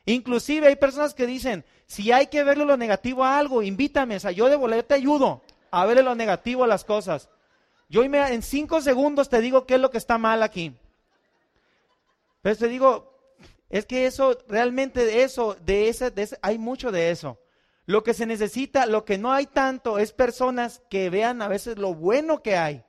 Inclusive 0.06 0.68
hay 0.68 0.76
personas 0.76 1.14
que 1.14 1.28
dicen, 1.28 1.66
si 1.86 2.12
hay 2.12 2.28
que 2.28 2.44
verle 2.44 2.66
lo 2.66 2.78
negativo 2.78 3.24
a 3.24 3.38
algo, 3.38 3.62
invítame, 3.62 4.16
o 4.16 4.20
sea, 4.20 4.32
yo 4.32 4.50
de 4.50 4.56
boleto 4.56 4.86
te 4.86 4.94
ayudo 4.96 5.42
a 5.70 5.86
verle 5.86 6.04
lo 6.04 6.16
negativo 6.16 6.64
a 6.64 6.68
las 6.68 6.84
cosas. 6.84 7.30
Yo 7.90 8.04
en 8.04 8.42
cinco 8.42 8.82
segundos 8.82 9.30
te 9.30 9.42
digo 9.42 9.66
qué 9.66 9.76
es 9.76 9.82
lo 9.82 9.92
que 9.92 9.98
está 9.98 10.18
mal 10.18 10.44
aquí. 10.44 10.74
Pero 12.42 12.56
te 12.56 12.68
digo, 12.68 13.14
es 13.70 13.86
que 13.86 14.06
eso, 14.06 14.38
realmente 14.48 15.06
de 15.06 15.24
eso, 15.24 15.56
de 15.66 15.90
ese, 15.90 16.12
de 16.12 16.24
ese, 16.24 16.40
hay 16.42 16.58
mucho 16.58 16.92
de 16.92 17.12
eso. 17.12 17.38
Lo 17.88 18.04
que 18.04 18.14
se 18.14 18.26
necesita, 18.26 18.86
lo 18.86 19.06
que 19.06 19.18
no 19.18 19.32
hay 19.32 19.46
tanto, 19.46 19.98
es 19.98 20.12
personas 20.12 20.84
que 20.90 21.10
vean 21.10 21.42
a 21.42 21.48
veces 21.48 21.78
lo 21.78 21.96
bueno 21.96 22.44
que 22.44 22.58
hay. 22.58 22.84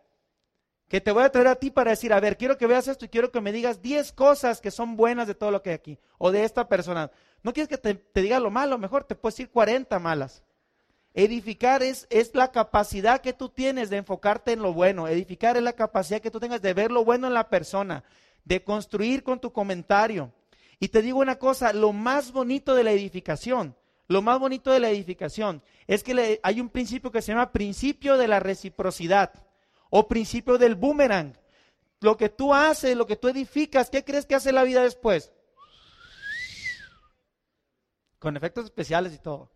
Que 0.88 1.00
te 1.00 1.12
voy 1.12 1.22
a 1.22 1.30
traer 1.30 1.46
a 1.46 1.54
ti 1.54 1.70
para 1.70 1.92
decir, 1.92 2.12
a 2.12 2.18
ver, 2.18 2.36
quiero 2.36 2.58
que 2.58 2.66
veas 2.66 2.88
esto 2.88 3.04
y 3.04 3.08
quiero 3.08 3.30
que 3.30 3.40
me 3.40 3.52
digas 3.52 3.80
10 3.80 4.10
cosas 4.10 4.60
que 4.60 4.72
son 4.72 4.96
buenas 4.96 5.28
de 5.28 5.36
todo 5.36 5.52
lo 5.52 5.62
que 5.62 5.70
hay 5.70 5.76
aquí. 5.76 5.98
O 6.18 6.32
de 6.32 6.42
esta 6.42 6.68
persona. 6.68 7.12
No 7.44 7.52
quieres 7.52 7.68
que 7.68 7.78
te, 7.78 8.20
diga 8.20 8.40
lo 8.40 8.50
malo, 8.50 8.76
mejor 8.76 9.04
te 9.04 9.14
puedes 9.14 9.36
decir 9.36 9.52
40 9.52 9.96
malas. 10.00 10.42
Edificar 11.14 11.84
es, 11.84 12.08
es 12.10 12.34
la 12.34 12.50
capacidad 12.50 13.20
que 13.20 13.32
tú 13.32 13.50
tienes 13.50 13.90
de 13.90 13.98
enfocarte 13.98 14.50
en 14.50 14.62
lo 14.62 14.72
bueno. 14.72 15.06
Edificar 15.06 15.56
es 15.56 15.62
la 15.62 15.74
capacidad 15.74 16.20
que 16.20 16.32
tú 16.32 16.40
tengas 16.40 16.60
de 16.60 16.74
ver 16.74 16.90
lo 16.90 17.04
bueno 17.04 17.28
en 17.28 17.34
la 17.34 17.48
persona, 17.48 18.02
de 18.44 18.64
construir 18.64 19.22
con 19.22 19.38
tu 19.38 19.52
comentario. 19.52 20.32
Y 20.80 20.88
te 20.88 21.02
digo 21.02 21.20
una 21.20 21.38
cosa, 21.38 21.72
lo 21.72 21.92
más 21.92 22.32
bonito 22.32 22.74
de 22.74 22.82
la 22.82 22.90
edificación 22.90 23.76
lo 24.08 24.22
más 24.22 24.38
bonito 24.38 24.72
de 24.72 24.80
la 24.80 24.88
edificación 24.88 25.62
es 25.86 26.02
que 26.02 26.40
hay 26.42 26.60
un 26.60 26.70
principio 26.70 27.12
que 27.12 27.20
se 27.20 27.32
llama 27.32 27.52
principio 27.52 28.16
de 28.16 28.26
la 28.26 28.40
reciprocidad 28.40 29.32
o 29.90 30.08
principio 30.08 30.56
del 30.56 30.74
boomerang. 30.74 31.36
Lo 32.00 32.16
que 32.16 32.30
tú 32.30 32.54
haces, 32.54 32.96
lo 32.96 33.06
que 33.06 33.16
tú 33.16 33.28
edificas, 33.28 33.90
¿qué 33.90 34.04
crees 34.04 34.24
que 34.24 34.34
hace 34.34 34.52
la 34.52 34.64
vida 34.64 34.82
después? 34.82 35.32
Con 38.18 38.36
efectos 38.36 38.64
especiales 38.64 39.14
y 39.14 39.18
todo. 39.18 39.50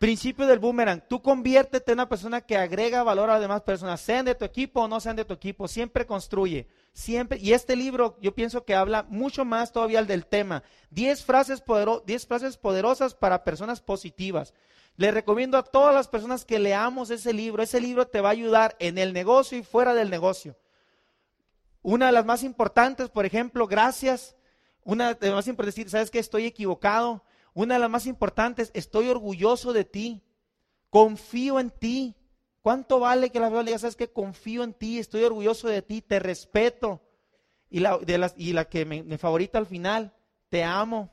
Principio 0.00 0.46
del 0.46 0.58
boomerang. 0.58 1.06
Tú 1.08 1.22
conviértete 1.22 1.92
en 1.92 1.98
una 1.98 2.08
persona 2.08 2.40
que 2.40 2.56
agrega 2.56 3.04
valor 3.04 3.30
a 3.30 3.34
las 3.34 3.42
demás 3.42 3.62
personas, 3.62 4.00
sean 4.00 4.24
de 4.24 4.34
tu 4.34 4.44
equipo 4.44 4.82
o 4.82 4.88
no 4.88 4.98
sean 4.98 5.14
de 5.14 5.24
tu 5.24 5.34
equipo, 5.34 5.68
siempre 5.68 6.06
construye. 6.06 6.66
Siempre, 6.92 7.38
y 7.38 7.52
este 7.52 7.74
libro 7.74 8.18
yo 8.20 8.34
pienso 8.34 8.64
que 8.64 8.74
habla 8.74 9.04
mucho 9.04 9.44
más 9.44 9.72
todavía 9.72 10.02
del 10.04 10.26
tema. 10.26 10.62
Diez 10.90 11.24
frases, 11.24 11.62
frases 11.62 12.56
poderosas 12.56 13.14
para 13.14 13.44
personas 13.44 13.80
positivas. 13.80 14.52
Le 14.96 15.10
recomiendo 15.10 15.56
a 15.56 15.62
todas 15.62 15.94
las 15.94 16.08
personas 16.08 16.44
que 16.44 16.58
leamos 16.58 17.10
ese 17.10 17.32
libro. 17.32 17.62
Ese 17.62 17.80
libro 17.80 18.06
te 18.06 18.20
va 18.20 18.28
a 18.28 18.32
ayudar 18.32 18.76
en 18.78 18.98
el 18.98 19.12
negocio 19.12 19.56
y 19.56 19.62
fuera 19.62 19.94
del 19.94 20.10
negocio. 20.10 20.56
Una 21.80 22.06
de 22.06 22.12
las 22.12 22.26
más 22.26 22.42
importantes, 22.42 23.08
por 23.08 23.24
ejemplo, 23.24 23.66
gracias. 23.66 24.36
Una 24.84 25.14
de 25.14 25.26
las 25.28 25.36
más 25.36 25.48
importantes, 25.48 25.90
¿sabes 25.90 26.10
que 26.10 26.18
Estoy 26.18 26.44
equivocado 26.44 27.24
una 27.54 27.74
de 27.74 27.80
las 27.80 27.90
más 27.90 28.06
importantes, 28.06 28.70
estoy 28.74 29.08
orgulloso 29.08 29.72
de 29.72 29.84
ti, 29.84 30.22
confío 30.90 31.60
en 31.60 31.70
ti. 31.70 32.16
¿Cuánto 32.62 33.00
vale 33.00 33.30
que 33.30 33.40
la 33.40 33.48
Biblia 33.48 33.64
diga, 33.64 33.78
sabes 33.78 33.96
que 33.96 34.12
confío 34.12 34.62
en 34.62 34.72
ti, 34.72 34.98
estoy 34.98 35.24
orgulloso 35.24 35.66
de 35.66 35.82
ti, 35.82 36.00
te 36.00 36.20
respeto? 36.20 37.00
Y 37.68 37.80
la, 37.80 37.98
de 37.98 38.32
y 38.36 38.52
la 38.52 38.66
que 38.66 38.84
me, 38.84 39.02
me 39.02 39.18
favorita 39.18 39.58
al 39.58 39.66
final, 39.66 40.12
te 40.48 40.62
amo. 40.62 41.10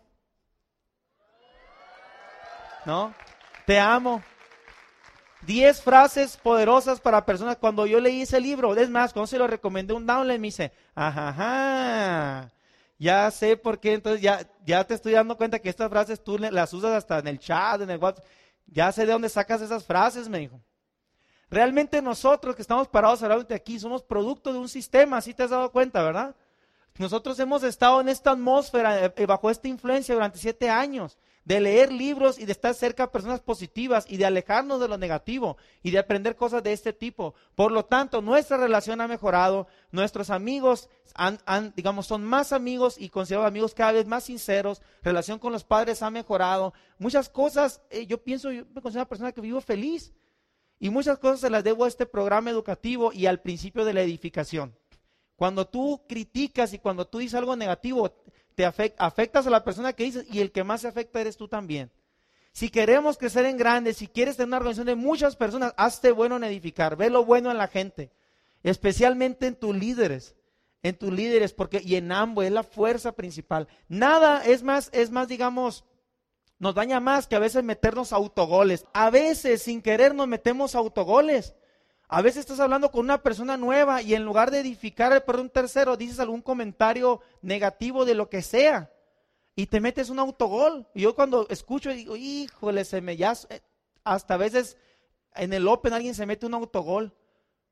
¿No? 2.86 3.14
Te 3.66 3.80
amo. 3.80 4.22
Diez 5.42 5.82
frases 5.82 6.38
poderosas 6.38 7.00
para 7.00 7.26
personas. 7.26 7.58
Cuando 7.58 7.88
yo 7.88 8.00
leí 8.00 8.22
ese 8.22 8.40
libro, 8.40 8.76
es 8.76 8.90
más, 8.90 9.14
cuando 9.14 9.28
se 9.28 9.38
lo 9.38 9.48
recomendé 9.48 9.94
un 9.94 10.06
download, 10.06 10.38
me 10.38 10.48
dice, 10.48 10.72
ajá, 10.94 12.52
ya 13.00 13.32
sé 13.32 13.56
por 13.56 13.80
qué, 13.80 13.94
entonces 13.94 14.22
ya, 14.22 14.46
ya 14.66 14.84
te 14.84 14.94
estoy 14.94 15.14
dando 15.14 15.38
cuenta 15.38 15.60
que 15.60 15.70
estas 15.70 15.90
frases 15.90 16.22
tú 16.24 16.38
las 16.38 16.74
usas 16.74 16.92
hasta 16.92 17.20
en 17.20 17.28
el 17.28 17.40
chat, 17.40 17.82
en 17.82 17.90
el 17.90 17.98
WhatsApp. 17.98 18.26
Ya 18.68 18.92
sé 18.92 19.06
de 19.06 19.14
dónde 19.14 19.30
sacas 19.30 19.62
esas 19.62 19.86
frases, 19.86 20.30
me 20.30 20.40
dijo. 20.40 20.62
Realmente 21.50 22.02
nosotros 22.02 22.56
que 22.56 22.62
estamos 22.62 22.88
parados 22.88 23.22
de 23.48 23.56
aquí 23.56 23.80
somos 23.80 24.04
producto 24.04 24.54
de 24.54 24.60
un 24.60 24.70
sistema, 24.70 25.18
así 25.18 25.34
te 25.34 25.44
has 25.44 25.50
dado 25.50 25.72
cuenta, 25.72 26.04
¿verdad? 26.04 26.36
Nosotros 27.00 27.40
hemos 27.40 27.64
estado 27.64 28.02
en 28.02 28.10
esta 28.10 28.32
atmósfera, 28.32 29.06
eh, 29.06 29.26
bajo 29.26 29.50
esta 29.50 29.68
influencia 29.68 30.14
durante 30.14 30.38
siete 30.38 30.70
años. 30.70 31.18
de 31.46 31.60
leer 31.60 31.92
libros 31.92 32.38
y 32.38 32.46
de 32.46 32.52
estar 32.52 32.76
cerca 32.76 33.04
de 33.04 33.12
personas 33.12 33.40
positivas 33.40 34.06
y 34.08 34.18
de 34.18 34.26
alejarnos 34.28 34.80
de 34.80 34.88
lo 34.88 35.00
negativo 35.00 35.58
y 35.82 35.90
de 35.90 35.98
aprender 35.98 36.36
cosas 36.36 36.62
de 36.62 36.74
este 36.74 36.94
tipo. 36.94 37.34
Por 37.56 37.72
lo 37.72 37.86
tanto, 37.86 38.22
nuestra 38.22 38.58
relación 38.58 39.02
ha 39.02 39.08
mejorado, 39.08 39.66
nuestros 39.92 40.30
amigos 40.30 40.90
han, 41.16 41.40
digamos, 41.76 42.06
son 42.06 42.24
más 42.24 42.54
amigos 42.54 42.98
y 43.00 43.10
considero 43.10 43.46
amigos 43.46 43.74
cada 43.74 43.94
vez 43.94 44.06
más 44.06 44.26
sinceros, 44.26 44.84
relación 45.02 45.40
con 45.40 45.52
los 45.52 45.64
padres 45.64 46.04
ha 46.04 46.12
mejorado, 46.12 46.74
muchas 47.00 47.30
cosas, 47.30 47.82
eh, 47.90 48.06
yo 48.06 48.22
pienso, 48.22 48.52
yo 48.52 48.66
me 48.66 48.82
considero 48.82 49.04
una 49.04 49.10
persona 49.10 49.32
que 49.32 49.42
vivo 49.42 49.60
feliz 49.60 50.14
y 50.80 50.90
muchas 50.90 51.20
cosas 51.20 51.42
se 51.42 51.50
las 51.50 51.64
debo 51.64 51.86
a 51.86 51.88
este 51.88 52.06
programa 52.06 52.50
educativo 52.50 53.12
y 53.14 53.26
al 53.26 53.42
principio 53.42 53.86
de 53.86 53.94
la 53.94 54.02
edificación. 54.02 54.76
Cuando 55.36 55.68
tú 55.68 56.02
criticas 56.08 56.74
y 56.74 56.80
cuando 56.80 57.08
tú 57.08 57.20
dices 57.20 57.36
algo 57.36 57.56
negativo, 57.56 58.12
te 58.56 58.66
afectas 58.66 59.48
a 59.48 59.50
la 59.50 59.64
persona 59.64 59.94
que 59.94 60.04
dices 60.04 60.26
y 60.30 60.40
el 60.40 60.52
que 60.52 60.64
más 60.64 60.82
se 60.82 60.88
afecta 60.88 61.22
eres 61.22 61.38
tú 61.38 61.48
también. 61.48 61.92
Si 62.52 62.70
queremos 62.70 63.18
crecer 63.18 63.46
en 63.46 63.58
grande, 63.58 63.94
si 63.94 64.08
quieres 64.08 64.36
tener 64.36 64.48
una 64.48 64.58
organización 64.58 64.88
de 64.88 64.96
muchas 64.96 65.36
personas, 65.36 65.74
hazte 65.78 66.12
bueno 66.12 66.36
en 66.38 66.44
edificar, 66.44 66.96
ve 66.98 67.10
lo 67.10 67.24
bueno 67.24 67.52
en 67.52 67.58
la 67.58 67.68
gente, 67.68 68.12
especialmente 68.64 69.48
en 69.48 69.56
tus 69.56 69.76
líderes, 69.76 70.36
en 70.84 70.98
tus 70.98 71.14
líderes, 71.14 71.54
porque 71.54 71.82
y 71.84 71.96
en 71.96 72.12
ambos 72.12 72.46
es 72.46 72.52
la 72.52 72.64
fuerza 72.64 73.14
principal. 73.14 73.68
Nada 73.88 74.44
es 74.44 74.64
más, 74.64 74.90
es 74.92 75.12
más, 75.12 75.28
digamos, 75.28 75.86
nos 76.60 76.76
daña 76.76 77.00
más 77.00 77.28
que 77.28 77.36
a 77.36 77.40
veces 77.40 77.64
meternos 77.64 78.14
autogoles. 78.14 78.86
A 78.94 79.10
veces 79.10 79.64
sin 79.64 79.82
querer 79.82 80.14
nos 80.14 80.28
metemos 80.28 80.76
autogoles. 80.76 81.56
A 82.08 82.22
veces 82.22 82.42
estás 82.42 82.60
hablando 82.60 82.92
con 82.92 83.02
una 83.02 83.24
persona 83.24 83.56
nueva 83.56 84.02
y 84.02 84.14
en 84.14 84.26
lugar 84.26 84.52
de 84.52 84.60
edificar 84.60 85.24
por 85.26 85.40
un 85.40 85.50
tercero, 85.50 85.96
dices 85.96 86.20
algún 86.20 86.42
comentario 86.42 87.22
negativo 87.42 88.04
de 88.04 88.16
lo 88.16 88.30
que 88.30 88.42
sea 88.42 88.92
y 89.56 89.68
te 89.68 89.80
metes 89.80 90.10
un 90.10 90.20
autogol. 90.20 90.88
Y 90.94 91.02
yo 91.02 91.16
cuando 91.16 91.48
escucho 91.50 91.92
digo, 91.92 92.16
híjole, 92.16 92.84
se 92.86 93.02
me 93.02 93.16
ya, 93.16 93.34
eh, 93.50 93.62
hasta 94.04 94.34
a 94.34 94.38
veces 94.38 94.78
en 95.36 95.54
el 95.54 95.68
Open 95.68 95.94
alguien 95.94 96.16
se 96.16 96.26
mete 96.26 96.46
un 96.46 96.54
autogol. 96.54 97.14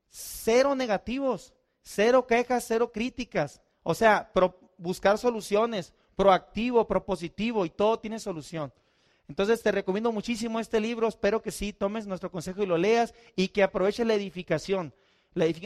Cero 0.08 0.74
negativos, 0.74 1.52
cero 1.82 2.26
quejas, 2.26 2.64
cero 2.66 2.92
críticas. 2.92 3.60
O 3.82 3.94
sea, 3.94 4.30
buscar 4.76 5.18
soluciones, 5.18 5.94
proactivo, 6.18 6.84
propositivo 6.84 7.64
y 7.64 7.70
todo 7.70 8.00
tiene 8.00 8.18
solución. 8.18 8.72
Entonces 9.28 9.62
te 9.62 9.70
recomiendo 9.70 10.10
muchísimo 10.10 10.58
este 10.58 10.80
libro, 10.80 11.06
espero 11.06 11.40
que 11.40 11.52
sí 11.52 11.72
tomes 11.72 12.08
nuestro 12.08 12.28
consejo 12.28 12.60
y 12.60 12.66
lo 12.66 12.76
leas 12.76 13.14
y 13.36 13.48
que 13.48 13.62
aproveches 13.62 14.04
la 14.04 14.14
edificación 14.14 14.92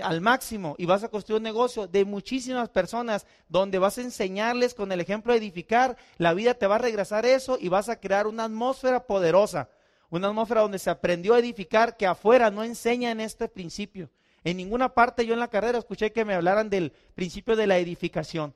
al 0.02 0.21
máximo 0.21 0.75
y 0.76 0.85
vas 0.85 1.04
a 1.04 1.09
construir 1.09 1.38
un 1.38 1.44
negocio 1.44 1.87
de 1.87 2.04
muchísimas 2.04 2.68
personas 2.68 3.26
donde 3.49 3.78
vas 3.78 3.97
a 3.97 4.02
enseñarles 4.02 4.75
con 4.75 4.92
el 4.92 5.00
ejemplo 5.00 5.32
de 5.32 5.38
edificar, 5.38 5.97
la 6.18 6.35
vida 6.35 6.52
te 6.52 6.66
va 6.66 6.75
a 6.75 6.78
regresar 6.78 7.25
eso 7.25 7.56
y 7.59 7.71
vas 7.71 7.88
a 7.88 7.99
crear 7.99 8.26
una 8.26 8.44
atmósfera 8.44 9.06
poderosa, 9.06 9.71
una 10.11 10.28
atmósfera 10.28 10.61
donde 10.61 10.78
se 10.78 10.90
aprendió 10.90 11.32
a 11.32 11.38
edificar 11.38 11.97
que 11.97 12.06
afuera 12.06 12.50
no 12.50 12.62
enseña 12.62 13.11
en 13.11 13.21
este 13.21 13.49
principio. 13.49 14.11
En 14.44 14.59
ninguna 14.59 14.92
parte 14.92 15.25
yo 15.25 15.32
en 15.32 15.40
la 15.40 15.49
carrera 15.49 15.78
escuché 15.78 16.12
que 16.12 16.26
me 16.26 16.35
hablaran 16.35 16.68
del 16.68 16.92
principio 17.14 17.56
de 17.56 17.66
la 17.66 17.78
edificación. 17.78 18.54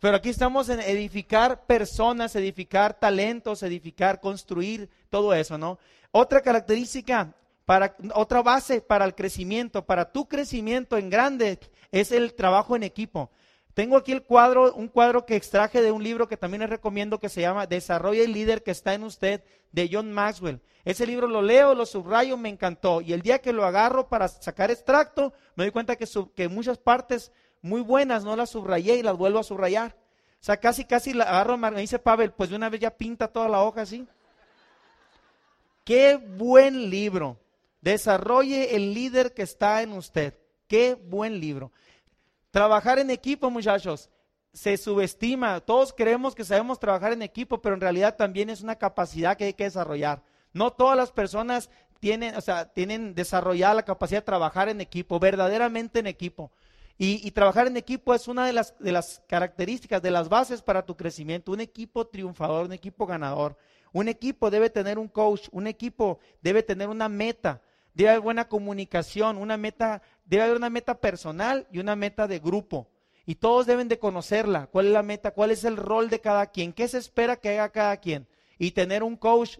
Pero 0.00 0.16
aquí 0.16 0.28
estamos 0.28 0.68
en 0.68 0.80
edificar 0.80 1.64
personas, 1.64 2.36
edificar 2.36 2.98
talentos, 2.98 3.62
edificar, 3.62 4.20
construir, 4.20 4.90
todo 5.08 5.32
eso, 5.34 5.56
¿no? 5.56 5.78
Otra 6.10 6.42
característica, 6.42 7.32
para, 7.64 7.96
otra 8.14 8.42
base 8.42 8.80
para 8.80 9.04
el 9.04 9.14
crecimiento, 9.14 9.84
para 9.84 10.12
tu 10.12 10.28
crecimiento 10.28 10.98
en 10.98 11.10
grande, 11.10 11.58
es 11.90 12.12
el 12.12 12.34
trabajo 12.34 12.76
en 12.76 12.82
equipo. 12.82 13.30
Tengo 13.74 13.96
aquí 13.96 14.12
el 14.12 14.22
cuadro, 14.22 14.72
un 14.74 14.88
cuadro 14.88 15.26
que 15.26 15.36
extraje 15.36 15.82
de 15.82 15.92
un 15.92 16.02
libro 16.02 16.28
que 16.28 16.36
también 16.36 16.62
les 16.62 16.70
recomiendo 16.70 17.20
que 17.20 17.28
se 17.28 17.42
llama 17.42 17.66
Desarrolla 17.66 18.22
el 18.22 18.32
líder 18.32 18.62
que 18.62 18.70
está 18.70 18.94
en 18.94 19.04
usted, 19.04 19.42
de 19.72 19.90
John 19.92 20.12
Maxwell. 20.12 20.60
Ese 20.86 21.06
libro 21.06 21.26
lo 21.26 21.42
leo, 21.42 21.74
lo 21.74 21.84
subrayo, 21.84 22.38
me 22.38 22.48
encantó. 22.48 23.02
Y 23.02 23.12
el 23.12 23.20
día 23.20 23.40
que 23.40 23.52
lo 23.52 23.66
agarro 23.66 24.08
para 24.08 24.28
sacar 24.28 24.70
extracto, 24.70 25.34
me 25.54 25.64
doy 25.64 25.72
cuenta 25.72 25.96
que, 25.96 26.06
que 26.34 26.48
muchas 26.48 26.78
partes 26.78 27.32
muy 27.62 27.80
buenas, 27.80 28.24
no 28.24 28.36
las 28.36 28.50
subrayé 28.50 28.96
y 28.96 29.02
las 29.02 29.16
vuelvo 29.16 29.38
a 29.38 29.44
subrayar. 29.44 29.96
O 30.40 30.44
sea, 30.46 30.58
casi, 30.58 30.84
casi 30.84 31.12
la 31.12 31.24
agarro, 31.24 31.56
me 31.56 31.70
dice 31.80 31.98
Pavel, 31.98 32.32
pues 32.32 32.50
de 32.50 32.56
una 32.56 32.68
vez 32.68 32.80
ya 32.80 32.90
pinta 32.90 33.28
toda 33.28 33.48
la 33.48 33.62
hoja 33.62 33.82
así. 33.82 34.06
Qué 35.84 36.16
buen 36.16 36.90
libro. 36.90 37.38
Desarrolle 37.80 38.74
el 38.76 38.94
líder 38.94 39.34
que 39.34 39.42
está 39.42 39.82
en 39.82 39.92
usted. 39.92 40.34
Qué 40.66 40.94
buen 40.94 41.40
libro. 41.40 41.72
Trabajar 42.50 42.98
en 42.98 43.10
equipo, 43.10 43.50
muchachos, 43.50 44.10
se 44.52 44.76
subestima. 44.76 45.60
Todos 45.60 45.92
creemos 45.92 46.34
que 46.34 46.44
sabemos 46.44 46.80
trabajar 46.80 47.12
en 47.12 47.22
equipo, 47.22 47.60
pero 47.60 47.74
en 47.74 47.80
realidad 47.80 48.16
también 48.16 48.50
es 48.50 48.62
una 48.62 48.76
capacidad 48.76 49.36
que 49.36 49.44
hay 49.44 49.54
que 49.54 49.64
desarrollar. 49.64 50.22
No 50.52 50.72
todas 50.72 50.96
las 50.96 51.12
personas 51.12 51.70
tienen, 52.00 52.34
o 52.34 52.40
sea, 52.40 52.72
tienen 52.72 53.14
desarrollada 53.14 53.74
la 53.74 53.84
capacidad 53.84 54.20
de 54.20 54.26
trabajar 54.26 54.68
en 54.68 54.80
equipo, 54.80 55.20
verdaderamente 55.20 55.98
en 55.98 56.06
equipo. 56.06 56.50
Y, 56.98 57.30
trabajar 57.32 57.66
en 57.66 57.76
equipo 57.76 58.14
es 58.14 58.26
una 58.26 58.46
de 58.46 58.54
las, 58.54 58.74
de 58.78 58.90
las 58.90 59.22
características, 59.28 60.00
de 60.00 60.10
las 60.10 60.30
bases 60.30 60.62
para 60.62 60.86
tu 60.86 60.96
crecimiento. 60.96 61.52
Un 61.52 61.60
equipo 61.60 62.06
triunfador, 62.06 62.64
un 62.64 62.72
equipo 62.72 63.06
ganador. 63.06 63.58
Un 63.92 64.08
equipo 64.08 64.50
debe 64.50 64.70
tener 64.70 64.98
un 64.98 65.08
coach, 65.08 65.48
un 65.52 65.66
equipo 65.66 66.18
debe 66.42 66.62
tener 66.62 66.88
una 66.88 67.08
meta, 67.08 67.62
debe 67.94 68.10
haber 68.10 68.22
buena 68.22 68.48
comunicación, 68.48 69.36
una 69.36 69.56
meta, 69.56 70.02
debe 70.24 70.42
haber 70.42 70.56
una 70.56 70.70
meta 70.70 71.00
personal 71.00 71.66
y 71.70 71.78
una 71.78 71.96
meta 71.96 72.26
de 72.26 72.38
grupo. 72.38 72.88
Y 73.26 73.36
todos 73.36 73.66
deben 73.66 73.88
de 73.88 73.98
conocerla, 73.98 74.66
cuál 74.66 74.86
es 74.86 74.92
la 74.92 75.02
meta, 75.02 75.32
cuál 75.32 75.50
es 75.50 75.64
el 75.64 75.76
rol 75.76 76.10
de 76.10 76.20
cada 76.20 76.46
quien, 76.46 76.72
qué 76.72 76.88
se 76.88 76.98
espera 76.98 77.36
que 77.36 77.58
haga 77.58 77.72
cada 77.72 77.96
quien. 77.96 78.26
Y 78.58 78.70
tener 78.70 79.02
un 79.02 79.16
coach 79.16 79.58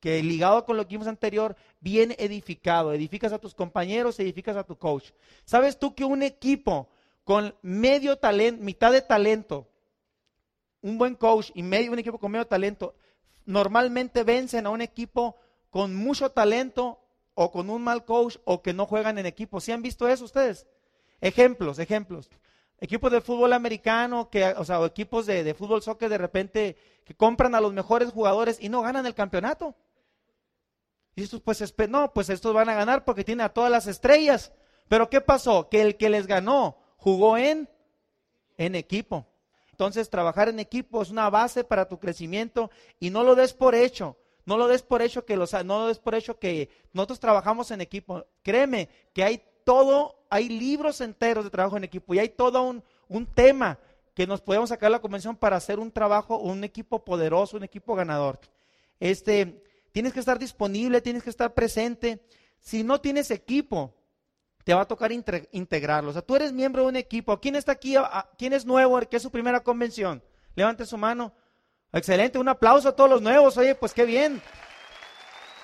que 0.00 0.22
ligado 0.22 0.64
con 0.64 0.76
lo 0.76 0.84
que 0.84 0.94
vimos 0.94 1.08
anterior, 1.08 1.56
bien 1.80 2.14
edificado. 2.18 2.92
Edificas 2.92 3.32
a 3.32 3.38
tus 3.38 3.54
compañeros, 3.54 4.18
edificas 4.20 4.56
a 4.56 4.64
tu 4.64 4.76
coach. 4.76 5.10
¿Sabes 5.44 5.78
tú 5.78 5.94
que 5.94 6.04
un 6.04 6.22
equipo 6.22 6.88
con 7.24 7.54
medio 7.62 8.16
talento, 8.16 8.62
mitad 8.62 8.92
de 8.92 9.02
talento, 9.02 9.68
un 10.80 10.98
buen 10.98 11.14
coach 11.14 11.50
y 11.54 11.62
medio, 11.62 11.92
un 11.92 11.98
equipo 11.98 12.18
con 12.18 12.30
medio 12.30 12.46
talento, 12.46 12.94
normalmente 13.44 14.22
vencen 14.24 14.66
a 14.66 14.70
un 14.70 14.80
equipo 14.80 15.36
con 15.70 15.94
mucho 15.94 16.30
talento 16.30 17.00
o 17.34 17.50
con 17.50 17.70
un 17.70 17.82
mal 17.82 18.04
coach 18.04 18.36
o 18.44 18.62
que 18.62 18.72
no 18.72 18.86
juegan 18.86 19.18
en 19.18 19.26
equipo. 19.26 19.60
¿Sí 19.60 19.72
han 19.72 19.82
visto 19.82 20.08
eso 20.08 20.24
ustedes? 20.24 20.66
Ejemplos, 21.20 21.78
ejemplos. 21.78 22.30
Equipos 22.80 23.10
de 23.10 23.20
fútbol 23.20 23.52
americano, 23.52 24.30
que, 24.30 24.44
o 24.44 24.64
sea, 24.64 24.84
equipos 24.84 25.26
de, 25.26 25.42
de 25.42 25.54
fútbol 25.54 25.82
soccer 25.82 26.08
de 26.08 26.18
repente 26.18 26.76
que 27.04 27.14
compran 27.14 27.54
a 27.54 27.60
los 27.60 27.72
mejores 27.72 28.10
jugadores 28.10 28.58
y 28.60 28.68
no 28.68 28.82
ganan 28.82 29.04
el 29.04 29.14
campeonato. 29.14 29.74
Y 31.18 31.22
estos 31.24 31.40
pues, 31.40 31.74
no, 31.88 32.12
pues 32.12 32.30
estos 32.30 32.54
van 32.54 32.68
a 32.68 32.74
ganar 32.74 33.04
porque 33.04 33.24
tienen 33.24 33.44
a 33.44 33.48
todas 33.48 33.72
las 33.72 33.88
estrellas. 33.88 34.52
Pero 34.86 35.10
¿qué 35.10 35.20
pasó? 35.20 35.68
Que 35.68 35.80
el 35.82 35.96
que 35.96 36.10
les 36.10 36.28
ganó 36.28 36.78
jugó 36.96 37.36
en, 37.36 37.68
en 38.56 38.76
equipo. 38.76 39.26
Entonces, 39.72 40.10
trabajar 40.10 40.48
en 40.48 40.60
equipo 40.60 41.02
es 41.02 41.10
una 41.10 41.28
base 41.28 41.64
para 41.64 41.88
tu 41.88 41.98
crecimiento 41.98 42.70
y 43.00 43.10
no 43.10 43.24
lo 43.24 43.34
des 43.34 43.52
por 43.52 43.74
hecho. 43.74 44.16
No 44.44 44.56
lo 44.56 44.68
des 44.68 44.82
por 44.82 45.02
hecho 45.02 45.24
que 45.24 45.36
los, 45.36 45.52
no 45.64 45.80
lo 45.80 45.86
des 45.88 45.98
por 45.98 46.14
hecho 46.14 46.38
que 46.38 46.70
nosotros 46.92 47.18
trabajamos 47.18 47.72
en 47.72 47.80
equipo. 47.80 48.24
Créeme 48.44 48.88
que 49.12 49.24
hay 49.24 49.42
todo, 49.64 50.24
hay 50.30 50.48
libros 50.48 51.00
enteros 51.00 51.42
de 51.42 51.50
trabajo 51.50 51.76
en 51.76 51.82
equipo 51.82 52.14
y 52.14 52.20
hay 52.20 52.28
todo 52.28 52.62
un, 52.62 52.84
un 53.08 53.26
tema 53.26 53.80
que 54.14 54.28
nos 54.28 54.40
podemos 54.40 54.68
sacar 54.68 54.92
la 54.92 55.00
convención 55.00 55.34
para 55.34 55.56
hacer 55.56 55.80
un 55.80 55.90
trabajo, 55.90 56.38
un 56.38 56.62
equipo 56.62 57.04
poderoso, 57.04 57.56
un 57.56 57.64
equipo 57.64 57.96
ganador. 57.96 58.38
Este, 59.00 59.64
Tienes 59.98 60.12
que 60.12 60.20
estar 60.20 60.38
disponible, 60.38 61.00
tienes 61.00 61.24
que 61.24 61.30
estar 61.30 61.52
presente. 61.54 62.22
Si 62.60 62.84
no 62.84 63.00
tienes 63.00 63.32
equipo, 63.32 63.96
te 64.62 64.72
va 64.72 64.82
a 64.82 64.86
tocar 64.86 65.10
integrarlo. 65.10 66.10
O 66.10 66.12
sea, 66.12 66.22
tú 66.22 66.36
eres 66.36 66.52
miembro 66.52 66.82
de 66.82 66.88
un 66.90 66.94
equipo. 66.94 67.40
¿Quién 67.40 67.56
está 67.56 67.72
aquí? 67.72 67.96
¿Quién 68.38 68.52
es 68.52 68.64
nuevo? 68.64 69.00
¿Qué 69.00 69.16
es 69.16 69.22
su 69.24 69.32
primera 69.32 69.58
convención? 69.58 70.22
Levante 70.54 70.86
su 70.86 70.96
mano. 70.96 71.32
Excelente, 71.92 72.38
un 72.38 72.48
aplauso 72.48 72.90
a 72.90 72.94
todos 72.94 73.10
los 73.10 73.20
nuevos. 73.20 73.56
Oye, 73.56 73.74
pues 73.74 73.92
qué 73.92 74.04
bien. 74.04 74.40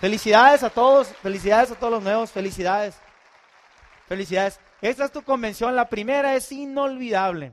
Felicidades 0.01 0.65
a 0.65 0.71
todos, 0.71 1.07
felicidades 1.23 1.71
a 1.71 1.77
todos 1.77 1.93
los 1.93 2.03
nuevos, 2.03 2.33
felicidades. 2.33 2.97
Felicidades. 4.09 4.59
Esta 4.81 5.05
es 5.05 5.13
tu 5.13 5.23
convención, 5.23 5.77
la 5.77 5.89
primera 5.89 6.35
es 6.35 6.51
inolvidable. 6.51 7.53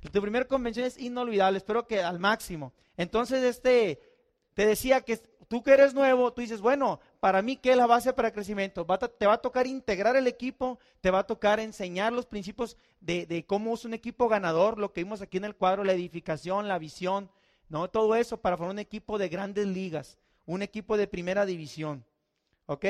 Tu 0.00 0.20
primera 0.20 0.46
convención 0.46 0.84
es 0.84 0.98
inolvidable, 0.98 1.58
espero 1.58 1.86
que 1.86 2.02
al 2.02 2.18
máximo. 2.18 2.74
Entonces, 2.96 3.44
este, 3.44 4.00
te 4.54 4.66
decía 4.66 5.02
que 5.02 5.35
tú 5.48 5.62
que 5.62 5.72
eres 5.72 5.94
nuevo, 5.94 6.32
tú 6.32 6.40
dices, 6.40 6.60
bueno, 6.60 7.00
para 7.20 7.42
mí, 7.42 7.56
¿qué 7.56 7.70
es 7.72 7.76
la 7.76 7.86
base 7.86 8.12
para 8.12 8.32
crecimiento? 8.32 8.86
te 9.18 9.26
va 9.26 9.34
a 9.34 9.38
tocar 9.38 9.66
integrar 9.66 10.16
el 10.16 10.26
equipo, 10.26 10.78
te 11.00 11.10
va 11.10 11.20
a 11.20 11.26
tocar 11.26 11.60
enseñar 11.60 12.12
los 12.12 12.26
principios 12.26 12.76
de, 13.00 13.44
cómo 13.46 13.74
es 13.74 13.84
un 13.84 13.94
equipo 13.94 14.28
ganador, 14.28 14.78
lo 14.78 14.92
que 14.92 15.02
vimos 15.02 15.22
aquí 15.22 15.36
en 15.36 15.44
el 15.44 15.56
cuadro, 15.56 15.84
la 15.84 15.92
edificación, 15.92 16.68
la 16.68 16.78
visión, 16.78 17.30
¿no? 17.68 17.88
Todo 17.88 18.14
eso 18.16 18.40
para 18.40 18.56
formar 18.56 18.74
un 18.74 18.78
equipo 18.78 19.18
de 19.18 19.28
grandes 19.28 19.66
ligas, 19.66 20.18
un 20.44 20.62
equipo 20.62 20.96
de 20.96 21.06
primera 21.06 21.46
división, 21.46 22.04
¿ok? 22.66 22.84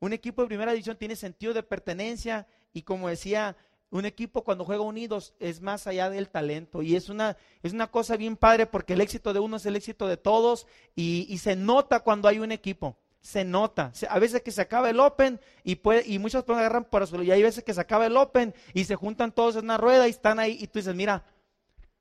Un 0.00 0.12
equipo 0.12 0.42
de 0.42 0.48
primera 0.48 0.72
división 0.72 0.96
tiene 0.96 1.16
sentido 1.16 1.52
de 1.54 1.62
pertenencia 1.62 2.46
y 2.72 2.82
como 2.82 3.08
decía, 3.08 3.56
un 3.90 4.04
equipo 4.04 4.44
cuando 4.44 4.64
juega 4.64 4.82
unidos 4.82 5.34
es 5.40 5.60
más 5.60 5.86
allá 5.86 6.10
del 6.10 6.28
talento 6.28 6.82
y 6.82 6.94
es 6.96 7.08
una, 7.08 7.36
es 7.62 7.72
una 7.72 7.90
cosa 7.90 8.16
bien 8.16 8.36
padre 8.36 8.66
porque 8.66 8.92
el 8.92 9.00
éxito 9.00 9.32
de 9.32 9.40
uno 9.40 9.56
es 9.56 9.66
el 9.66 9.76
éxito 9.76 10.06
de 10.06 10.16
todos 10.16 10.66
y, 10.94 11.26
y 11.28 11.38
se 11.38 11.56
nota 11.56 12.00
cuando 12.00 12.28
hay 12.28 12.38
un 12.38 12.52
equipo. 12.52 12.96
Se 13.20 13.44
nota. 13.44 13.92
A 14.08 14.18
veces 14.20 14.42
que 14.42 14.52
se 14.52 14.62
acaba 14.62 14.88
el 14.90 15.00
Open 15.00 15.40
y, 15.64 15.76
puede, 15.76 16.04
y 16.06 16.18
muchos 16.18 16.44
pueden 16.44 16.60
agarrar 16.60 16.88
por 16.88 17.02
eso. 17.02 17.20
Y 17.22 17.30
hay 17.30 17.42
veces 17.42 17.64
que 17.64 17.74
se 17.74 17.80
acaba 17.80 18.06
el 18.06 18.16
Open 18.16 18.54
y 18.74 18.84
se 18.84 18.94
juntan 18.94 19.32
todos 19.32 19.56
en 19.56 19.64
una 19.64 19.76
rueda 19.76 20.06
y 20.06 20.10
están 20.10 20.38
ahí. 20.38 20.56
Y 20.60 20.68
tú 20.68 20.78
dices, 20.78 20.94
mira, 20.94 21.24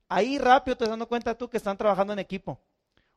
ahí 0.08 0.38
rápido 0.38 0.78
te 0.78 0.86
das 0.86 0.92
dando 0.92 1.08
cuenta 1.08 1.36
tú 1.36 1.50
que 1.50 1.58
están 1.58 1.76
trabajando 1.76 2.14
en 2.14 2.20
equipo. 2.20 2.60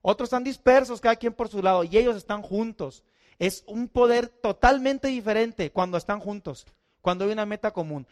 Otros 0.03 0.29
están 0.29 0.45
dispersos, 0.45 1.01
cada 1.01 1.17
quien 1.17 1.35
por 1.35 1.49
su 1.49 1.63
lado, 1.63 1.85
y 1.85 1.97
ellos 1.97 2.17
están 2.17 2.43
juntos. 2.43 3.05
Es 3.39 3.65
un 3.67 3.89
poder 3.89 4.29
totalmente 4.29 5.09
diferente 5.09 5.71
cuando 5.71 5.99
están 5.99 6.21
juntos, 6.21 6.67
cuando 7.01 7.25
hay 7.25 7.33
una 7.33 7.47
meta 7.47 7.71
común. 7.71 8.07